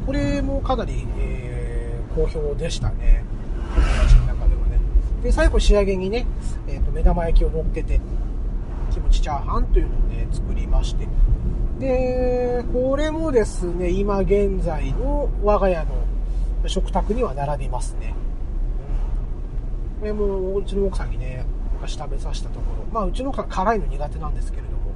[0.06, 1.63] これもかなり、えー
[2.16, 3.24] 好評でしたね。
[3.76, 4.80] 友達の中ではね。
[5.24, 6.26] で、最後仕上げにね、
[6.68, 8.00] えっ、ー、と、目玉焼きを乗っけて、
[8.92, 11.08] キムチチャーハンというのをね、作りまして。
[11.80, 18.14] で、これもですね、今現在の我が家の食卓には並びますね。
[19.96, 24.92] うん、これもうちの奥さんにね、昔食べさせたところ、まあうちの奥さん辛いの苦手なんですけれども、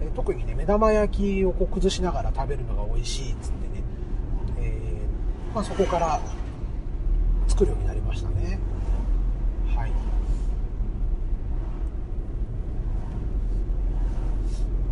[0.00, 3.84] え特にね、目玉焼きをこう崩しながら食べるのが美味しいっつってね、
[4.60, 6.20] えー、まあそこから
[7.54, 8.58] 作るようになりましたね。
[9.76, 9.92] はい。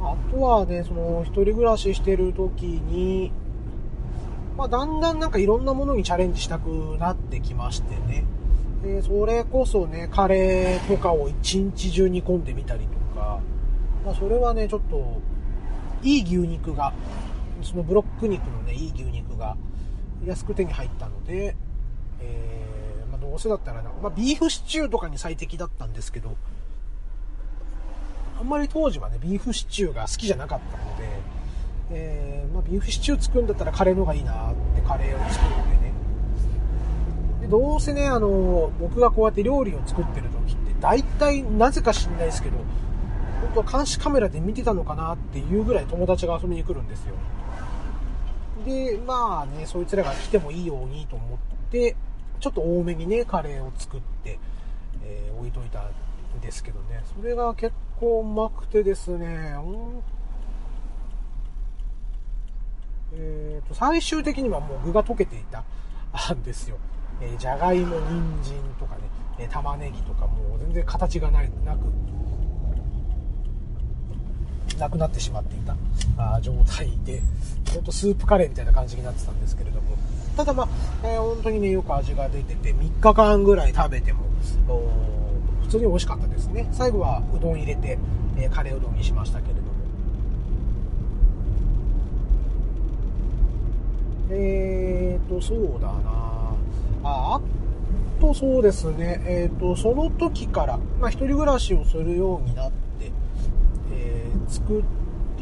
[0.01, 3.33] あとはね、その、一人暮らししてる時に、
[4.57, 6.68] まあ、だんだんなんかいろんなものにチャレンジしたく
[7.01, 8.25] なってきましてね。
[8.85, 13.40] で、それこそね、カレーとかを一日中煮込んでみたりとか、
[14.05, 15.20] まあ、それはね、ちょっと、
[16.05, 16.92] いい牛肉が、
[17.62, 19.57] そのブロック肉のね、いい牛肉が
[20.25, 21.57] 安く手に入ったので、
[22.22, 26.37] えー、まあ、どうせだったらな、まあ、ビーフシチューとかに最適だったんですけど、
[28.38, 31.08] あんまり当時はね、ビーフシチューが好きじゃなかったので、
[31.90, 35.92] えー、まあ、ビーフシチュー作るんだったらカレーの方がいいなってカレーを作ってね。
[37.42, 42.56] で、どうせね、あの、僕がこうやって料理を作ってる時って、大体なぜか知んないですけど、
[43.42, 47.14] 本当は監視カメラで見てたのかなっていうぐらい友達が遊びに来るんですよ。
[48.64, 51.38] で、まあね、そいつらが来てもいいようにと思っ
[51.70, 51.96] て、
[52.42, 54.37] ちょっと多めにね、カレーを作って、
[55.05, 60.02] えー、置いといたんですけどね、それが結構うまくてですね、うん
[63.14, 65.62] えー、と最終的にはもう具が溶けていた
[66.35, 66.78] んですよ。
[67.20, 69.02] えー、じゃがいも、人参とかね、
[69.38, 71.85] え玉ねぎとかもう全然形がないなく、
[74.81, 75.76] なくなってしまっていた
[76.16, 77.22] あ状態で、
[77.72, 79.96] ほんとスープカレーみたいな感じになってたんですけれども、
[80.36, 80.68] ただまあ、
[81.04, 84.24] えー、本当にね、よく味が出てて、3日間ぐらい食べても、
[85.62, 86.68] 普通に美味しかったですね。
[86.72, 87.98] 最後はうどん入れて、
[88.36, 89.72] えー、カレーうどんにしましたけれども。
[94.30, 96.54] えーと、そうだな
[97.04, 97.40] あ、あ
[98.20, 103.10] とそうですね、えーと、その時から、まあ、一人暮らしをするようになって、
[103.92, 104.82] えー、作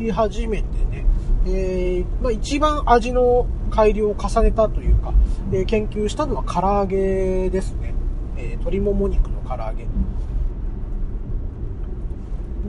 [0.00, 1.06] り始めてね、
[1.46, 5.12] えー、まあ、一番味の改良を重ねたというか、
[5.52, 7.94] えー、研究したのは唐揚げですね。
[8.36, 9.86] えー、鶏もも肉の唐揚げ。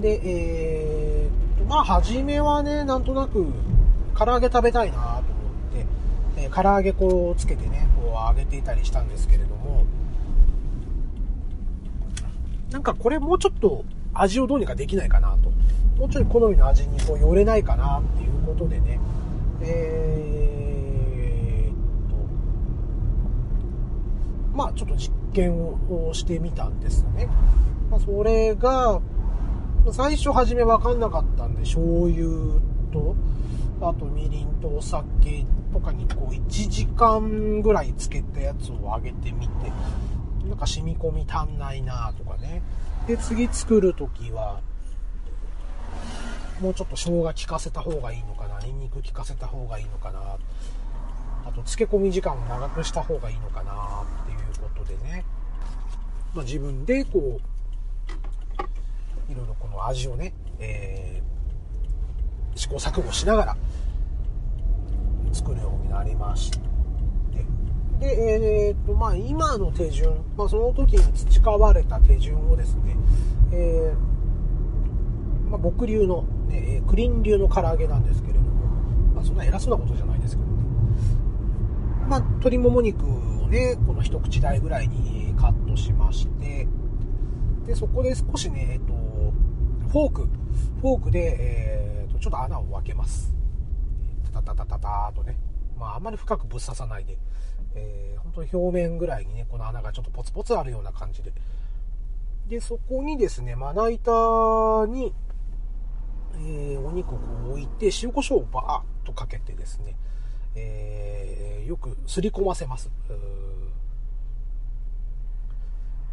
[0.02, 3.48] で、えー、まあ、初めはね、なんとなく、
[4.18, 5.24] 唐揚げ食べたいなと思っ
[5.74, 5.86] て、
[6.38, 9.86] えー、唐揚げ粉をつけてね、こう揚げていたりしたんですけれども、
[12.72, 15.52] なんかこれもうちょっと味をどうにかできないかなと。
[16.00, 19.00] もうちょい好みの味にこう寄れないかなっていうことでね、
[19.62, 22.16] えー、と、
[24.56, 27.28] まあちょっと実験をしてみたんですよね。
[27.90, 29.02] まあ、それが、
[29.92, 32.60] 最初初め分かんなかったんで、醤油
[32.92, 33.16] と、
[33.82, 39.72] あとみりんとお酒とかにこう1時間ぐらいつけたやつを揚げてみて、
[40.48, 42.62] なんか染み込み足んないなとかね。
[43.08, 44.62] で、次作るときは、
[46.62, 50.20] もうちょっと生姜効かせた方がいいのかな、ニンニク効かせた方がいいのかな、
[51.44, 55.26] あと漬け込み時間を長くした方がいいのかなっていうことでね、
[56.36, 57.40] まあ、自分でこ
[59.30, 63.58] う、いろいろこの味をね、えー、試行錯誤しながら
[65.34, 66.71] 作るようになりまして、
[68.02, 72.98] で、えー、っと、まあ今の手順、まあその時に培われた手順をですね、
[73.54, 78.50] えー、まあ、僕流のね、クリン流の唐揚げなんですけれども、
[79.14, 80.52] まあ、そんな偉そうなことじゃないですけどね。
[82.10, 86.68] まあ、鶏もも肉をね、この一口大ぐらいにカットしまして、
[87.68, 88.94] で、そこで少しね、えっと、
[89.90, 90.30] フォーク、
[90.82, 93.36] フォークで、えー、とちょっと穴を開けます。
[94.34, 95.38] タタタタターとね。
[95.78, 97.18] まあ、あんまり深くぶっ刺さないで、
[97.76, 101.32] えー、本当に表面ぐらいにね、この穴がちょっとポツポツあるような感じで。
[102.48, 104.12] で、そこにですね、まな板
[104.88, 105.14] に、
[106.36, 109.96] えー、お肉をこう置いて、塩コショウをバーッとかけてですね、
[110.56, 112.90] えー、よくすり込ませます。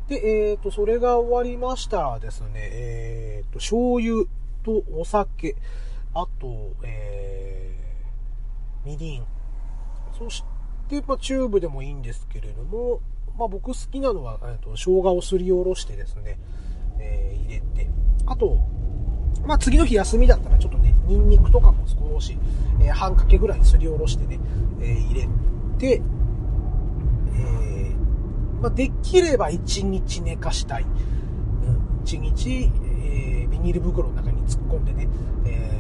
[0.08, 4.24] で、えっ、ー、と、それが終わりましたらですね、えっ、ー、と、醤油
[4.62, 5.56] とお酒、
[6.14, 9.26] あと、えー、みりん、
[10.18, 10.57] そして
[10.88, 13.00] て、まあ、チューブでもいいんですけれども、
[13.38, 16.38] まあ、僕好きなのは、えーと、生姜をすりおろしてですね、
[16.98, 17.88] えー、入れて、
[18.26, 18.58] あと、
[19.46, 22.36] まあ、次の日休みだったらちょっとね、ニンニクとかも少し、
[22.80, 24.40] えー、半かけぐらいすりおろしてね、
[24.80, 25.28] えー、入れ
[25.78, 26.02] て、
[27.32, 30.82] えー、まあ、できれば1日寝かしたい。
[30.82, 35.08] うん、1日、えー、ビニール袋の中に突っ込んでね、
[35.46, 35.70] え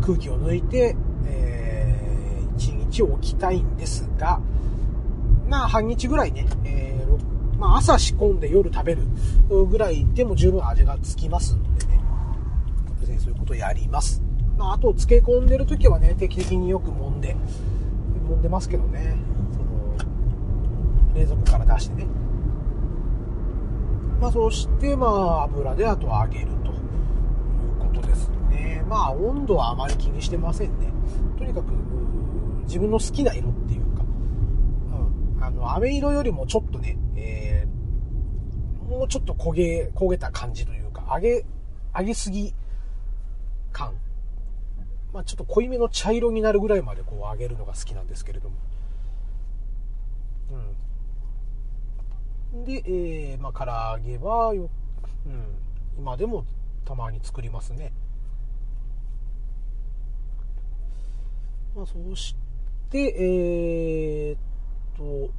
[0.00, 0.94] ー、空気を抜いて、
[1.26, 1.69] えー、
[2.60, 4.40] 1日置きたいんですが、
[5.48, 9.02] まあ、半日ぐらいね、えー、まあ、朝仕込んで夜食べる
[9.48, 14.22] ぐらいでも十分味がつきますのでね、そういうことをやります。
[14.56, 17.36] まあ、あと、漬け込んでる時はね、定期的によく揉んで、
[18.28, 19.16] 揉んでますけどね、
[19.52, 22.06] その、冷蔵庫から出してね。
[24.20, 26.76] まあ、そして、まあ、油であとは揚げるという
[27.78, 28.84] ことですね。
[28.88, 30.92] まあ、温度はあまり気にしてませんね。
[31.38, 31.72] とにかく、
[32.70, 41.44] 自分の好きな色っていうか、うん、あの、飴色よりもちょっとね、えー、もうちょっと焦げ、焦げた感じというか、揚げ、
[41.98, 42.54] 揚げすぎ
[43.72, 43.94] 感。
[45.12, 48.56] まあ、ちょっと濃いめの茶色になるぐらいまでこう揚げるのが好きなんですけれども。
[52.54, 52.64] うん。
[52.64, 53.64] で、えー、まあ、唐
[54.00, 54.70] 揚げはよ、
[55.26, 55.44] うん、
[55.98, 56.44] 今でも
[56.84, 57.92] たまに作りますね。
[61.74, 62.49] まあ、そして、
[62.90, 64.38] でえー、っ
[64.96, 65.32] と、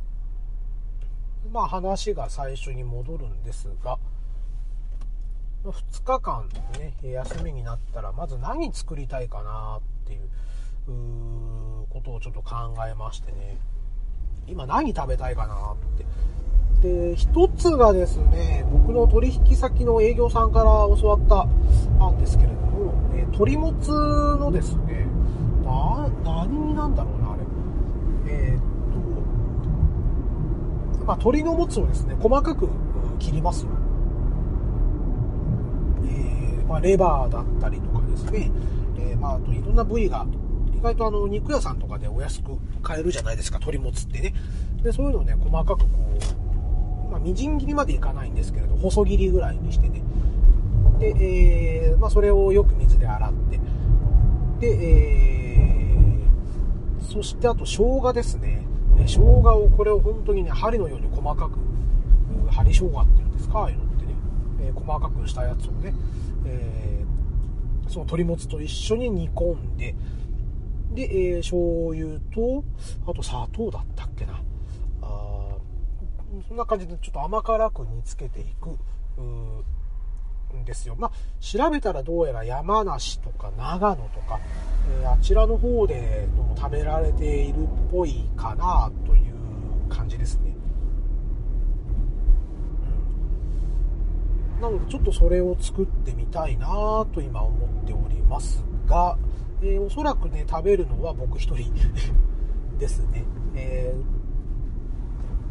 [1.52, 4.00] まあ話が最初に戻るんですが、
[5.66, 6.48] 2日間
[6.80, 10.22] ね、休みになったら、まず何作りたいかなっていう
[11.90, 12.56] ことをちょっと考
[12.90, 13.58] えましてね、
[14.48, 15.76] 今何食べたいかなっ
[16.82, 17.12] て。
[17.12, 20.66] で、一つがですね、僕の取引先の営業さんから
[21.00, 21.44] 教わった
[22.10, 25.06] んですけれども、え鶏もつのですね、
[25.66, 27.21] な、何なんだろう
[28.28, 28.62] えー、っ
[31.00, 32.70] と、まあ、鳥のもつをですね、細かく
[33.20, 33.72] 切りますよ。
[36.04, 38.52] えー、まあ、レバーだったりとかですね、
[38.98, 40.26] えー、まあ、あといろんな部位が、
[40.76, 44.34] 意外とあの、肉屋さんとかでお安く買えるじゃないですか、鳥もつってね。
[44.84, 45.88] で、そういうのをね、細かくこ
[47.08, 50.02] う、まあ、みじん切りまでいかないんですけれど、細切りぐらいにしてね。
[51.00, 53.60] で、えー、まあ、それをよく水で洗って、
[54.60, 55.41] で、えー
[57.12, 58.66] そしてあと生姜ですね。
[59.00, 61.60] 生姜をこれを本当にね、針のように細かく、
[62.50, 64.14] 針生姜っていうんですか、ああいうのってね、
[64.62, 65.94] えー、細かくしたやつをね、
[66.46, 69.94] えー、その鶏もつと一緒に煮込んで、
[70.94, 72.64] で、えー、醤油と、
[73.06, 74.42] あと砂糖だったっけな。
[75.02, 75.58] あ
[76.48, 78.78] そんな感じでちょっと甘辛く煮つけていく、
[80.58, 80.96] んですよ。
[80.98, 84.40] まあ、調べたらどうやら山梨とか長野とか、
[85.02, 89.34] えー、あちらの方で食べられているっぽいかなという
[89.90, 90.56] 感じですね。
[94.56, 99.18] うん、なのでちょっとそれを作ってみたいなと今思っておりますが、
[99.62, 101.72] えー、おそらくね、食べるのは僕一人
[102.80, 103.24] ですね。
[103.56, 104.00] えー、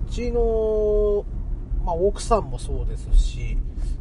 [0.08, 1.24] うちの、
[1.84, 3.56] まあ、奥さんもそうですし、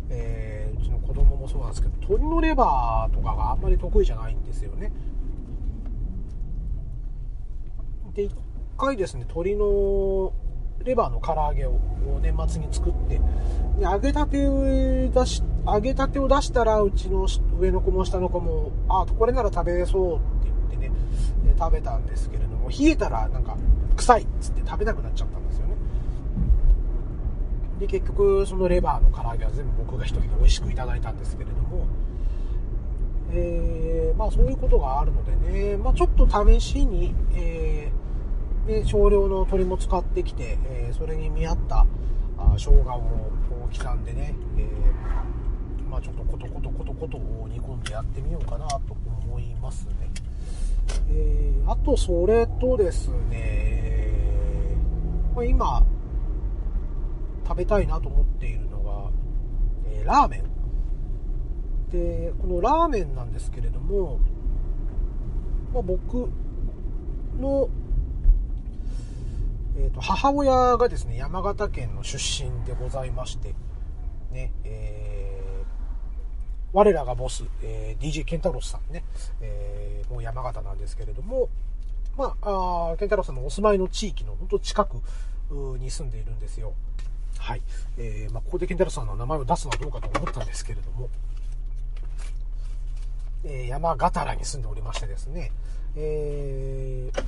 [0.09, 4.91] えー、うちの子供もそうなんですけど、鶏のレバーとかがあんまり得意じゃないんですよね。
[8.13, 8.35] で、一
[8.77, 10.33] 回ですね、鶏の
[10.83, 11.79] レバーの唐揚げを
[12.21, 13.19] 年末に作って、
[13.77, 17.27] で揚げたてを出し、揚げたてを出したら、うちの
[17.59, 20.91] 上の子も下の子も、ああ、これなら食べれそうって言ってね、
[21.57, 23.57] 食べたんですけれども、冷えたらなんか
[23.95, 25.67] 臭いっつって食べなくなっちゃったんですよ。
[27.79, 31.87] で、結局、そのレバーの唐揚げは全部僕が一人で美味しくいただいたんですけれども、
[33.31, 41.85] えー、まあそういうことがあるのでね、まあちょっと試しに、えー、で少量の鶏も使ってきて、えー、それに見合った
[42.37, 44.67] あ生姜を刻んでね、え、
[45.89, 48.81] まあちょっとコトコトコトコトを煮込んでやってみようかなと
[49.25, 49.93] 思いますね。
[51.11, 54.75] え、あとそれとですね、
[55.35, 55.83] まあ、今、
[57.49, 59.09] 食べたいなと思っているのが、
[59.87, 60.43] えー、ラーメン。
[61.89, 64.19] で、このラーメンなんですけれども、
[65.73, 66.29] まあ、僕
[67.39, 67.69] の、
[69.77, 73.55] えーと、母親がですね、山形県の出身でございまして、
[74.31, 75.65] ね、えー、
[76.71, 79.03] 我らがボス、えー、DJ ケンタロスさんね、
[79.41, 81.49] えー、もう山形なんですけれども、
[82.15, 85.01] まあ、あケンタロスさんのお住まいの地域の本当近く
[85.79, 86.73] に住んでいるんですよ。
[87.37, 87.61] はい。
[87.97, 91.09] えー、まあ、ここでケンタロスさんの名前を出すのはどうかと思ったんですけれども、
[93.43, 95.51] えー、山形らに住んでおりましてですね、
[95.95, 97.23] えー、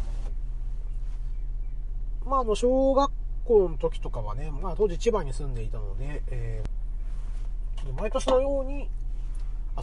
[2.25, 3.11] まあ、あの、小学
[3.45, 8.89] 校の時とかはね、まあ、当時千葉に住んでいたので、えー、毎年のように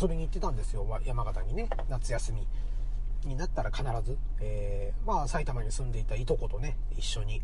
[0.01, 2.47] 遊びに行ってたんですよ、山形にね、夏休み
[3.25, 7.43] になったら必ず、えー、まあ、埼玉に住んでいたいとことね、一緒に、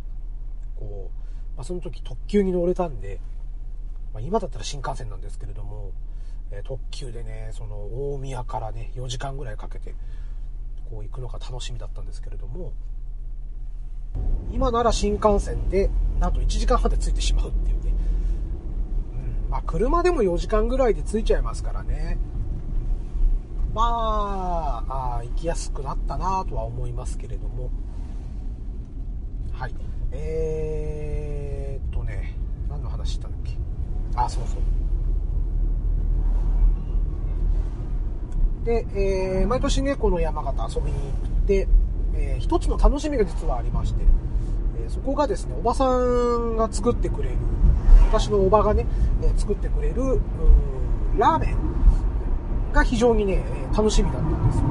[0.77, 1.25] こう、
[1.57, 3.21] まあ、その時特急に乗れたんで、
[4.13, 5.93] まあ、今だったら新幹線なんですけれども、
[6.51, 7.77] え、特急でね、その
[8.13, 9.95] 大宮からね、4時間ぐらいかけて、
[10.91, 12.73] こう行くのが楽しみだったんですけれども、
[14.53, 15.91] 今なら新幹線で、
[16.21, 17.93] なんと1時間半で着いてしまうっていうね。
[19.47, 22.19] うん、まあ車でも4時間ぐらいで着いちゃいますからね。
[23.75, 27.71] まあ、あ行きやすくなったなとは思いますけれども。
[29.53, 29.75] はい。
[30.15, 31.85] えー
[33.05, 33.53] 話したっけ？
[34.17, 34.61] あそうそう。
[38.65, 41.11] で、えー、毎年ねこの山形遊びに行っ
[41.47, 41.69] て、
[42.15, 44.01] えー、一つの楽しみが実はありまして、
[44.83, 47.35] えー、そこがですねおばさんが作ってくれる
[48.11, 48.87] 私のおばがね、
[49.23, 50.23] えー、作ってくれる
[51.19, 51.57] ラーメン
[52.73, 53.45] が非常にね
[53.77, 54.65] 楽しみだったんですよ。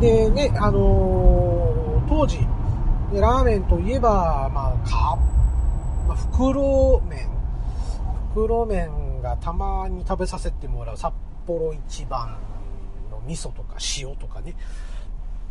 [0.00, 0.78] でねあの、
[2.14, 2.40] 当時、
[3.14, 5.16] ラーメンといえば、まあ、か、
[6.06, 7.26] まあ、袋麺。
[8.32, 11.14] 袋麺がたまに食べさせてもらう札
[11.46, 12.36] 幌一番
[13.10, 14.54] の味噌とか塩とかね、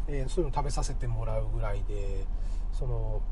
[0.08, 2.26] えー、そういうの食べさせてもらうぐらいで、
[2.74, 3.24] その、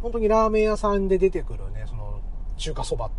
[0.00, 2.20] 本当にラーメン屋さんで出てくるね、その、
[2.56, 3.10] 中華そば、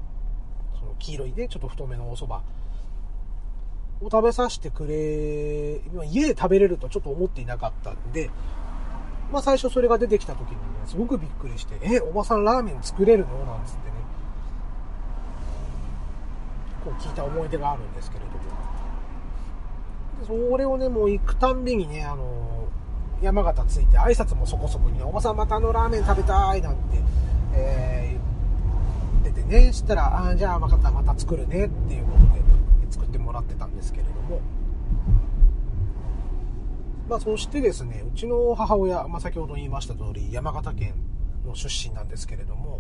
[0.80, 2.40] その黄色いね、ちょっと太めのお蕎麦。
[4.00, 8.30] を食べさせてくれ、家で食べれるとちょっと思っていなかったんで、
[9.32, 13.94] まあ最初それが出てきた時にね、すごくびっくりして、え、おばさんラーメン作れるのなんつってね、
[16.84, 18.42] こう聞いた思い出があるんですけれども。
[20.38, 22.52] でそれをね、もう行くたんびにね、あの、
[23.22, 26.82] 山形着いて挨拶もそこそこに「おばさんまたあのラーメン食べたい」なんて、
[27.54, 29.72] えー、言っててね。
[29.74, 32.42] したら「あじゃあ分かったまた作るね」っていうことで
[32.90, 34.42] 作ってもらってたんですけれども
[37.12, 40.94] まあそしてですねうちの母親、まあ、先ほど言いました通り山形県
[41.46, 42.80] の出身なんですけれども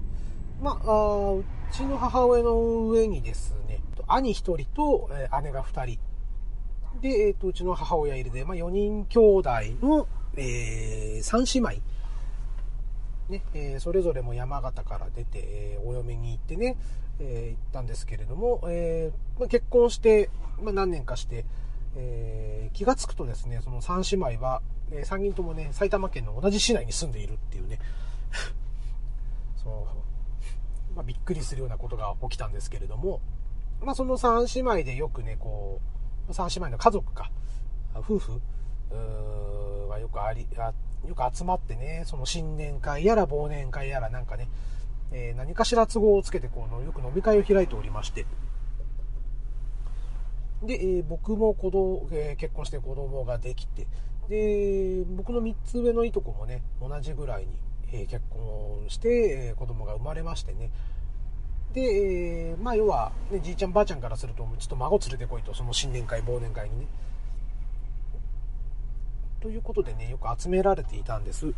[0.62, 5.10] まあ、うちの母親の上にですね兄1人と、
[5.44, 6.00] 姉が2人
[7.02, 9.50] で、え、ー、と、うちの母親入れて、まあ、4人兄弟
[9.82, 11.82] の、えー、3姉妹。
[13.30, 16.78] ね、えー、それぞれも山形から出て、えー、お嫁に行ってね、
[17.20, 20.30] えー、行ったんですけれども、えまあ、結婚して、
[20.62, 21.46] まあ、何年かして、
[21.96, 24.62] えー、気がつくとですね、その3姉妹は、
[24.92, 27.80] えー、3人ともね、埼玉県の同じ市内に住んでいるっていうね、
[29.64, 33.22] そう、まあ、びっくりするようなことが起きたんですけれども、
[33.82, 35.80] まあ、その3姉妹でよくね、こ
[36.30, 37.32] う、三姉妹の家族か、
[37.96, 38.42] 夫婦
[39.89, 40.74] はよくあり、あ
[41.08, 44.48] よく集まってね、その新年会やら忘年会やらなんかね、
[45.12, 48.26] えー、何かしら都合をつけてこうよく飲み会を開いておりまして、
[50.64, 53.88] で、えー、僕も子供、えー、結婚して子供ができて、
[54.30, 57.49] で、僕の3つ上のいとこもね、同じぐらいに、
[57.93, 60.72] え結婚して、え子供が生まれましてね、
[61.74, 66.88] で、えー、まあ要は、ね、じいちゃんばあちゃんからすると、ちょっと孫連れてこいと、その新年会、忘年会にね。
[69.41, 71.53] ということでね、よく集められていたんです。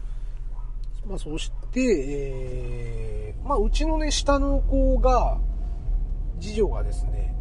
[1.05, 5.39] まあそして、えー、まあうちのね、下の子が、
[6.39, 7.35] 次女がですね、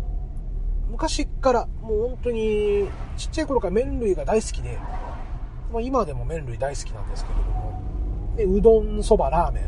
[0.92, 2.86] 昔からもう本当に
[3.16, 4.78] ちっちゃい頃から麺類が大好きで、
[5.72, 7.82] まあ、今でも麺類大好きなんですけれども、
[8.36, 9.64] でうどん、そば、ラーメン、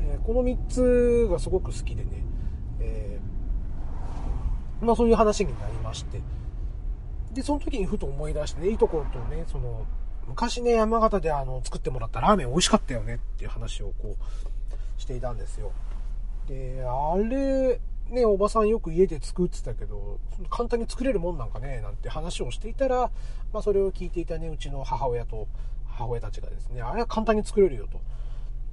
[0.00, 2.10] えー、この3つがすごく好きでね、
[2.80, 3.20] え
[4.82, 6.20] まあそういう話になりまして。
[7.32, 9.86] で、その時にふと思い出してね、いいところとね、その、
[10.26, 15.70] 昔ね、山形であの、作ってもらったラーメン美味しかったよねっていう話をこう、していたんですよ。
[16.48, 17.80] で、あれ、
[18.10, 23.10] ね、おばさんよく家で作ってたけど、簡単に作れるもんなんかね、なんて話をしていたら、
[23.52, 25.48] まあそれを聞いていたね、うちの母親と
[25.86, 28.00] 母親たちがですね、あれは簡単に作れるよと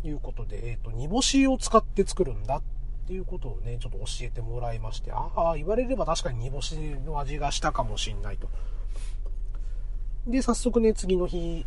[0.08, 2.62] いうことで、えっ、ー、と、煮干しを使って作るんだっ
[3.04, 6.76] っていうことをね、ちょっと教えてもらいまして、ああ、言われれば確かに煮干し
[7.06, 8.48] の味がしたかもしんないと。
[10.26, 11.66] で、早速ね、次の日、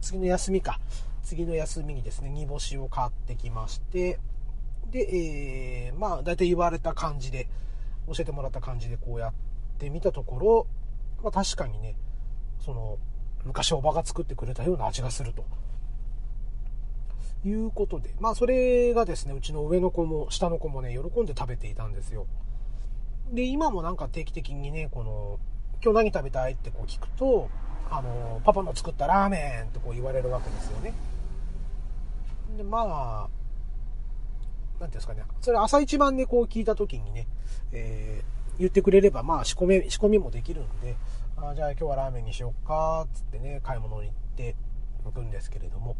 [0.00, 0.80] 次の休みか。
[1.22, 4.18] 次の休みにですね、煮干しを買ってきまして、
[4.92, 7.48] で、えー、まあ、大体言われた感じで、
[8.06, 9.32] 教えてもらった感じでこうやっ
[9.78, 10.66] てみたところ、
[11.22, 11.96] まあ確かにね、
[12.60, 12.98] その、
[13.44, 15.44] 昔おばが作ってくれたような味がすると。
[17.44, 22.26] いうことで、まあそれがですね、うちの上の子も下の子もね、喜んで食べていたんですよ。
[23.32, 25.40] で、今もなんか定期的にね、この、
[25.82, 27.48] 今日何食べたいってこう聞くと、
[27.90, 30.94] あの、パパの作ったラーメンってこう言われるわけですよね。
[32.56, 33.41] で、まあ、
[34.82, 37.28] なんていうんですかね、それ朝一番でこう聞いた時にね、
[37.70, 40.96] えー、言ってくれれば、まあ仕込み、仕込みもできるんで、
[41.36, 44.56] あじゃあ今日はラーメンにしよっか、つってね、買い物に行って
[45.04, 45.94] 行くんですけれども、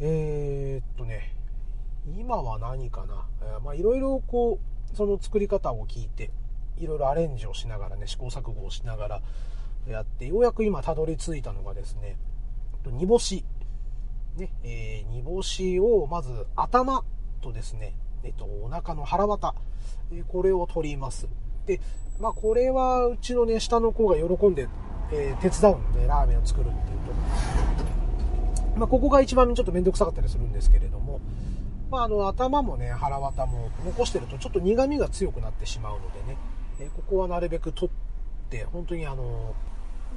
[0.00, 1.36] えー、っとね、
[2.18, 3.28] 今は何かな？
[3.42, 4.58] えー、まあいろいろこ
[4.92, 6.32] う、その作り方を聞いて、
[6.76, 9.22] いろいろアレンジをしながらね、試行錯誤をしながら
[9.86, 12.16] やって、ようやく今たどり着いたのがですね、
[12.84, 13.44] 煮干し。
[14.36, 17.04] ね、えー、煮干しをまず頭
[17.40, 19.54] とですね、えっと、お腹の腹渡、
[20.12, 21.28] えこれを取ります。
[21.66, 21.80] で、
[22.18, 24.68] まあこれはうちのね、下の子が喜んで、
[25.12, 26.84] えー、手伝うんで、ラーメンを作るっていう
[28.74, 28.78] と。
[28.78, 31.20] まあ、ここが一番ちょっと面倒くさかったりするんですけれども、
[31.90, 36.38] まあ、あの、頭もね、腹渡も残してるとちょっと苦味が強くなってしまうのでね、
[36.80, 39.54] えここはなるべく取って、本当にあの、本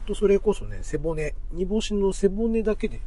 [0.07, 3.01] 当それこそね、背骨、煮干しの背骨だけで、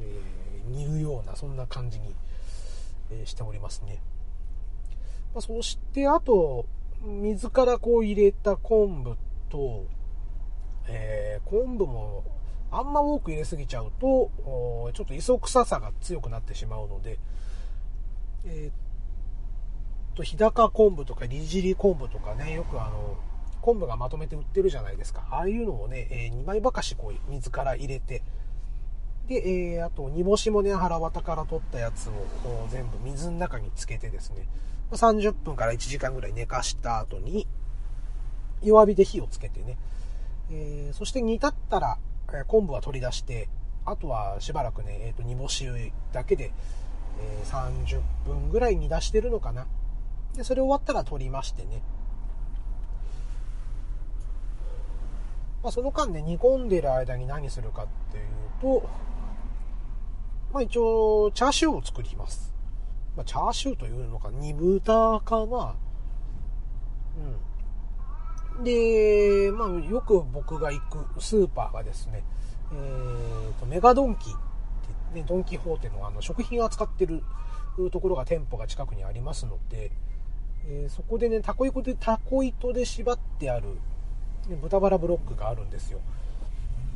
[0.00, 2.14] えー、煮るような、そんな感じに、
[3.10, 4.00] えー、しておりますね。
[5.34, 6.66] まあ、そして、あと、
[7.02, 9.16] 水からこう入れた昆布
[9.50, 9.86] と、
[10.88, 12.24] えー、昆布も
[12.70, 14.30] あんま多く入れすぎちゃうと、
[14.94, 17.18] ちょっと磯臭さが強くなってしまうので、
[18.44, 18.72] えー、っ
[20.14, 23.16] と、日高昆布とかり尻昆布とかね、よくあの、
[23.60, 25.26] 昆布がまとめて売ってるじゃないですか。
[25.30, 28.22] ああいうのをね、えー、2枚ばかしこう水から入れて、
[29.28, 32.12] で、えー、あと煮干しもね、腹綿から取ったやつを
[32.70, 34.48] 全部水の中につけてですね、
[34.90, 37.46] 30分から1時間ぐらい寝かした後に、
[38.62, 39.76] 弱火で火をつけてね、
[40.50, 41.98] えー、そして煮立ったら、
[42.32, 43.48] え昆布は取り出して、
[43.84, 45.66] あとはしばらくね、え、ー、と、煮干し
[46.12, 46.52] だけで、
[47.20, 49.66] えー、30分ぐらい煮出してるのかな。
[50.34, 51.82] で、それ終わったら取りましてね。
[55.62, 58.88] まあ、その間ね、煮込んでる間に何するかっていうと、
[60.52, 62.52] まあ一応、チャーシューを作ります。
[63.16, 65.74] まあ、チャーシューというのか、煮豚かな。
[68.56, 68.64] うん。
[68.64, 72.24] で、まあよく僕が行くスーパーがですね、
[72.72, 74.32] えーと、メガドンキっ
[75.12, 77.22] て、ね、ドンキホーテのあの食品を扱ってる
[77.90, 79.92] ところが店舗が近くにありますので、
[80.66, 83.68] えーそこでね、タコ糸で、タコ糸で縛ってある、
[84.48, 86.00] ね、豚バラブロックがあるんですよ。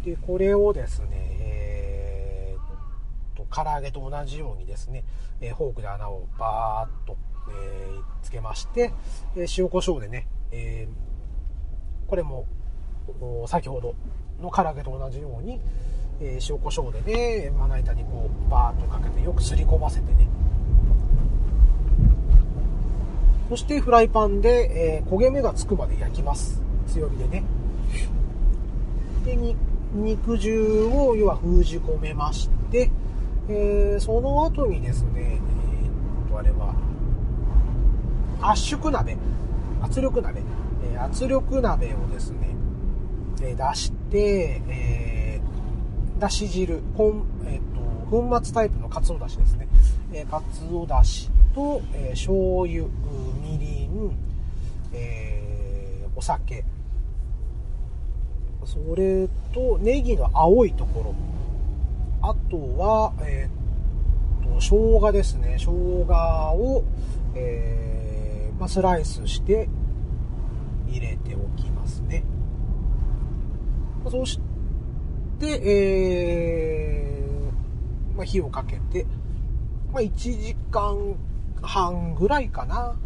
[0.04, 1.81] で、これをですね、えー
[3.50, 5.04] と、唐揚げと同じようにですね、
[5.40, 7.16] えーフォークで穴をバーッと、
[7.48, 8.92] えーつけまして、
[9.36, 12.46] えー塩コショウでね、えーこれも、
[13.46, 13.94] 先ほど
[14.40, 15.60] の唐揚げと同じように、
[16.20, 20.28] えー塩コショウでね、まな板にこう、バーッとかけてよくすり込ませてね、
[23.48, 26.62] そしてフライパンで、えー焦げ目がつくまで焼きます。
[26.88, 27.42] 強火でね。
[29.24, 29.56] で、に
[29.94, 32.90] 肉汁を要は封じ込めまして、
[33.48, 36.74] えーその後にですね、えーっと、あれは、
[38.40, 39.16] 圧縮鍋、
[39.80, 40.42] 圧力鍋、
[40.92, 42.54] えー圧力鍋をですね、
[43.42, 47.80] えー出して、えーだし汁、こんえーっと、
[48.10, 49.66] 粉末タイプのかつおだしですね。
[50.12, 52.84] えーかつおだしと、えー醤油、
[53.42, 54.16] みりん、
[54.92, 56.64] えーお酒、
[58.64, 61.14] それとネギの青いところ、
[62.22, 65.56] あとは、えーっと、生姜ですね。
[65.58, 65.72] 生姜
[66.54, 66.84] を、
[67.34, 69.68] えーまあ、スライスして
[70.86, 72.24] 入れておきますね。
[74.08, 74.38] そし
[75.40, 79.04] て、えーまあ、火をかけて、
[79.92, 81.16] まあ、1時間
[81.60, 82.96] 半ぐらいかな。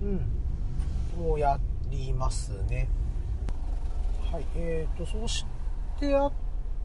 [0.00, 0.04] う
[1.22, 1.28] ん。
[1.30, 1.58] をや
[1.90, 2.88] りますね。
[4.30, 4.46] はい。
[4.56, 5.44] えーと、そし
[6.00, 6.30] て、あ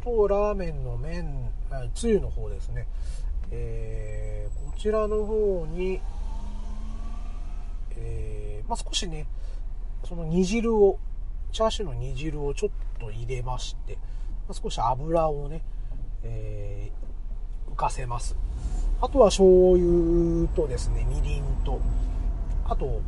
[0.03, 1.51] と、ラーメンの麺、
[1.95, 2.87] つゆの方ですね。
[3.51, 6.01] えーこちらの方に、
[7.95, 9.27] えーまあ、少しね、
[10.03, 10.99] その煮汁を、
[11.53, 13.99] チャーシューの煮汁をちょっと入れまして、ま
[14.49, 15.63] あ、少し油をね、
[16.23, 18.35] えー浮かせます。
[19.01, 21.79] あとは醤油とですね、みりんと、
[22.65, 23.01] あと、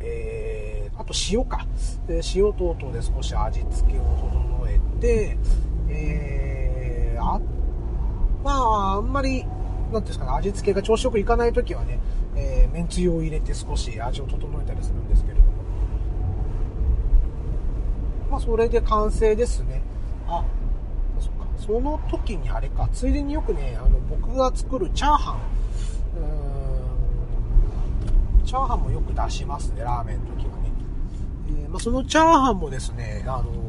[0.00, 1.66] えーあと塩か。
[2.06, 5.36] で塩等々で少し味付けを整えて、
[5.90, 7.40] えーあ、
[8.44, 9.44] まあ、あんまり、
[9.92, 11.98] なんですかね、味付けが調子よくいかないときはね、
[12.36, 15.48] えー、めんつゆを入れて少し味を整えたりするんですけれども。
[18.30, 19.82] まあ、それで完成ですね。
[20.28, 20.44] あ、
[21.18, 21.46] そっか。
[21.56, 25.36] その時にあれか、ついでによくね、あの、僕が作るチャーハン、
[26.20, 26.48] うん
[28.44, 30.72] チャーハンもよく出しますね、ラーメンの時はね。
[31.48, 33.67] えーまあ、そのチャーハンもですね、あの、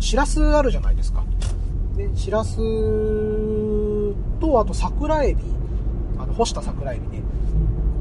[0.00, 1.22] しらすあるじゃないですか。
[1.96, 2.56] で、しらす
[4.40, 5.44] と、あと桜エビ、
[6.18, 7.22] あの、干した桜エビね。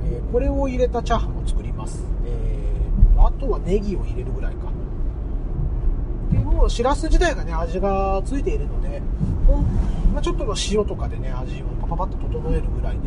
[0.05, 2.03] えーこれを入れたチャーハンを作ります。
[2.25, 4.69] えーあとはネギを入れるぐらいか。
[6.31, 9.01] でもうしらす自体がね味がついているので、
[10.13, 12.97] まあ、ちょっとの塩とかでね味をパパパッと整えるぐらい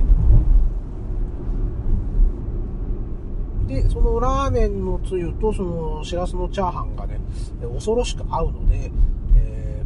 [3.69, 7.21] ででそのラーメンのつゆとそのしらすのチャーハンがね
[7.61, 8.91] 恐ろしく合うので、
[9.37, 9.83] え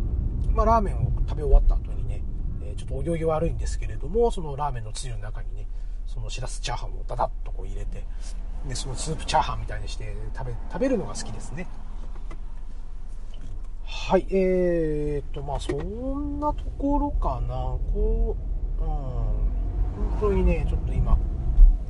[0.47, 2.23] ーまあ、ラーメンを食べ終わった後にね
[2.63, 5.67] えちょっとお行儀悪いんですけれどもそのラーメンのつゆの中にね
[6.07, 8.05] そのしらすチャーハンをダダッとこう入れて
[8.69, 11.67] でそのスープチャーハンみたいにして食べ食べるのが好きですね
[13.89, 17.55] はい、えーっと、まあ、そんなところかな。
[17.93, 18.37] こ
[18.79, 21.19] う、うん、本当にね、ちょっと今、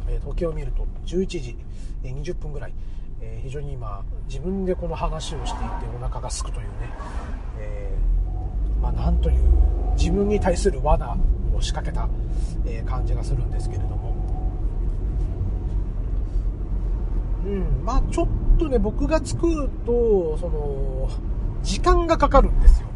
[0.08, 1.56] え時計を見ると11時
[2.02, 2.72] 20分ぐらい、
[3.20, 6.90] えー非常に今、自分でこの話をしていてお腹が空くというね、
[7.58, 9.38] えーまあ、なんという、
[9.96, 11.16] 自分に対する罠
[11.54, 12.08] を仕掛けた、
[12.66, 14.14] え感じがするんですけれども、
[17.46, 18.28] うん、まあちょっ
[18.58, 21.08] とね、僕が作ると、その、
[21.62, 22.88] 時間がかかるんですよ。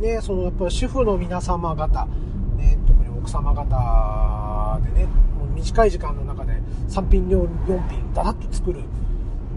[0.00, 2.06] ね、そのやっぱ主婦の皆様方、
[2.56, 5.06] ね、特に奥様方でね、
[5.36, 6.52] もう短い時間の中で
[6.88, 8.82] 3品料理4品だらっと作る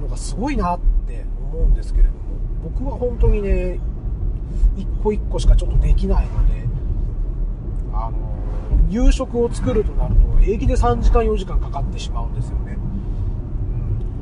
[0.02, 2.20] のがすごいなって思うんですけれども、
[2.64, 3.80] 僕は本当にね、
[4.76, 6.64] 一個一個しかちょっとできないので、
[7.94, 8.18] あの、
[8.90, 12.76] 夕食を作るとなると平気で3時間4時間かかってしまうんですよね。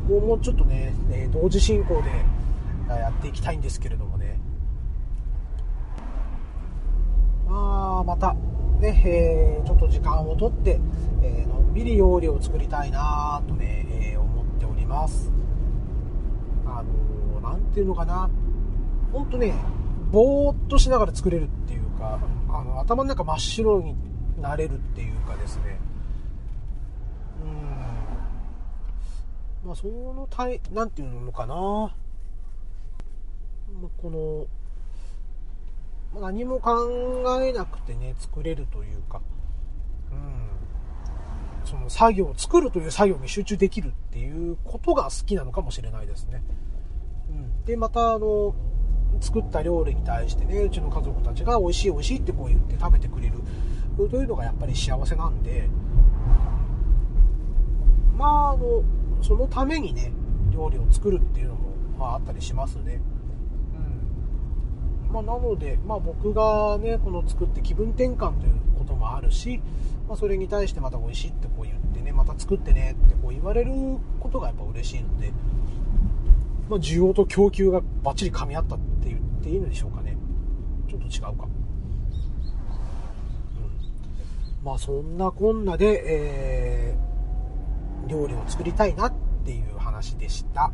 [0.09, 2.09] うん、ここもちょっとね、え同時進行で
[2.93, 4.37] やっていきたいんですけれどもね。
[7.47, 8.35] まあ、また、
[8.79, 10.79] ね、えーちょっと時間をとって、
[11.21, 15.31] えーのんびり料理を作りたいなとね、えー思っております。
[16.65, 18.29] あのなんていうのかな。
[19.11, 19.53] 本当ね
[20.11, 22.19] ぼーっとしながら作れるっていうか
[22.49, 23.95] あの頭の中真っ白に
[24.41, 25.79] なれるっていうかですね。
[27.43, 27.47] う
[29.65, 29.67] ん。
[29.67, 31.91] まあそのたいなんていうのかな、ま
[33.85, 34.45] あ、この
[36.15, 39.21] 何も考えなくてね作れるというか。
[40.11, 40.57] うん。
[41.67, 46.41] その作業作るという作業に集中できるっていうことが好きなのかもしれないですね、
[47.29, 48.55] うん、でまたあの
[49.19, 53.33] 作った料理に対してねうちの家族たちが美味しい美味しいってこう言って食べてくれる。
[53.97, 55.67] というのがやっぱり幸せなんで。
[58.15, 58.83] まああの
[59.21, 60.11] そのためにね
[60.51, 63.01] 料理を作るっていうのも、まあ、あったりしますね。
[65.11, 69.61] まあ、なので、まあ、僕がねこの作って気分転換ということもあるし、
[70.07, 73.71] まあ、それに対してまた美味しいってこう言ってねまた作ってねってこう言われる
[74.19, 75.31] ことがやっぱ嬉しいので、
[76.69, 80.17] まあ、需要と供給がバッチリ噛み合ったって言っていいのでしょうかね。
[80.89, 81.47] ちょっと違うか、う
[84.61, 89.13] ん、まあそんなこんなで、えー、料理を作りたいなっ
[89.45, 90.71] ていう話でした。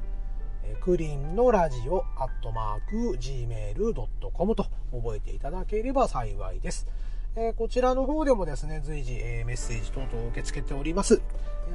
[0.81, 6.87] クリンのラジオアットマーク gmail.com と覚えていただければ幸いです。
[7.35, 11.21] えこちらの方でもですね、随時、えメッセージ等々受け付けております。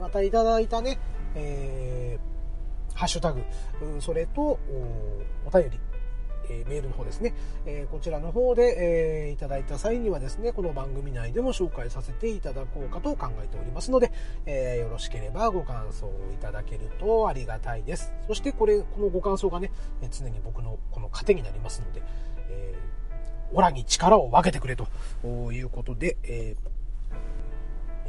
[0.00, 0.98] またいただいたね、
[1.34, 3.42] えー、ハッシュタグ、
[4.00, 4.58] それと
[5.46, 5.80] お便り、
[6.48, 7.34] えメールの方ですね、
[7.66, 14.12] えこちらの方で、えいただいた際にはですね、この番組内でも紹介させていただこうかと考えておりますので、
[14.46, 18.12] えよろしければご感想をいただけるとありがたいです。
[18.26, 19.70] そしてこれ、このご感想がね、
[20.10, 22.02] 常に僕のこの糧になりますので、
[22.48, 24.86] えー、オラに力を分けてくれと
[25.52, 26.56] いうことで、え、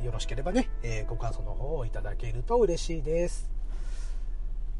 [0.03, 3.49] よろしければね、えご感想の方をいただけると嬉しいです。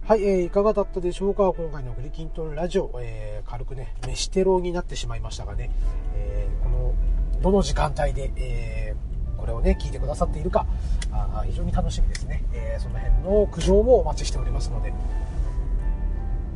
[0.05, 1.53] はい、えー、いかがだったでしょうか？
[1.53, 5.71] 今回のグリキントンラジオ、えー、軽くね、飯テロになってしまいましたがね、
[6.13, 6.93] えー、この、
[7.41, 10.65] どの時間帯で、えー、これをね、聞いてくださっているか、
[11.13, 12.43] あ非常に楽しみですね。
[12.51, 14.93] え、その辺の苦情もお待ちしておりますので。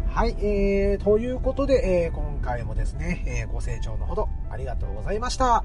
[0.10, 5.64] はい、えー、ということで、えー、今回もですね、え、ご清聴のほどありがとうございました。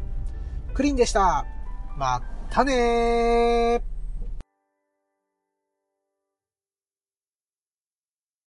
[0.73, 1.47] クリンでした。
[1.97, 3.92] またね。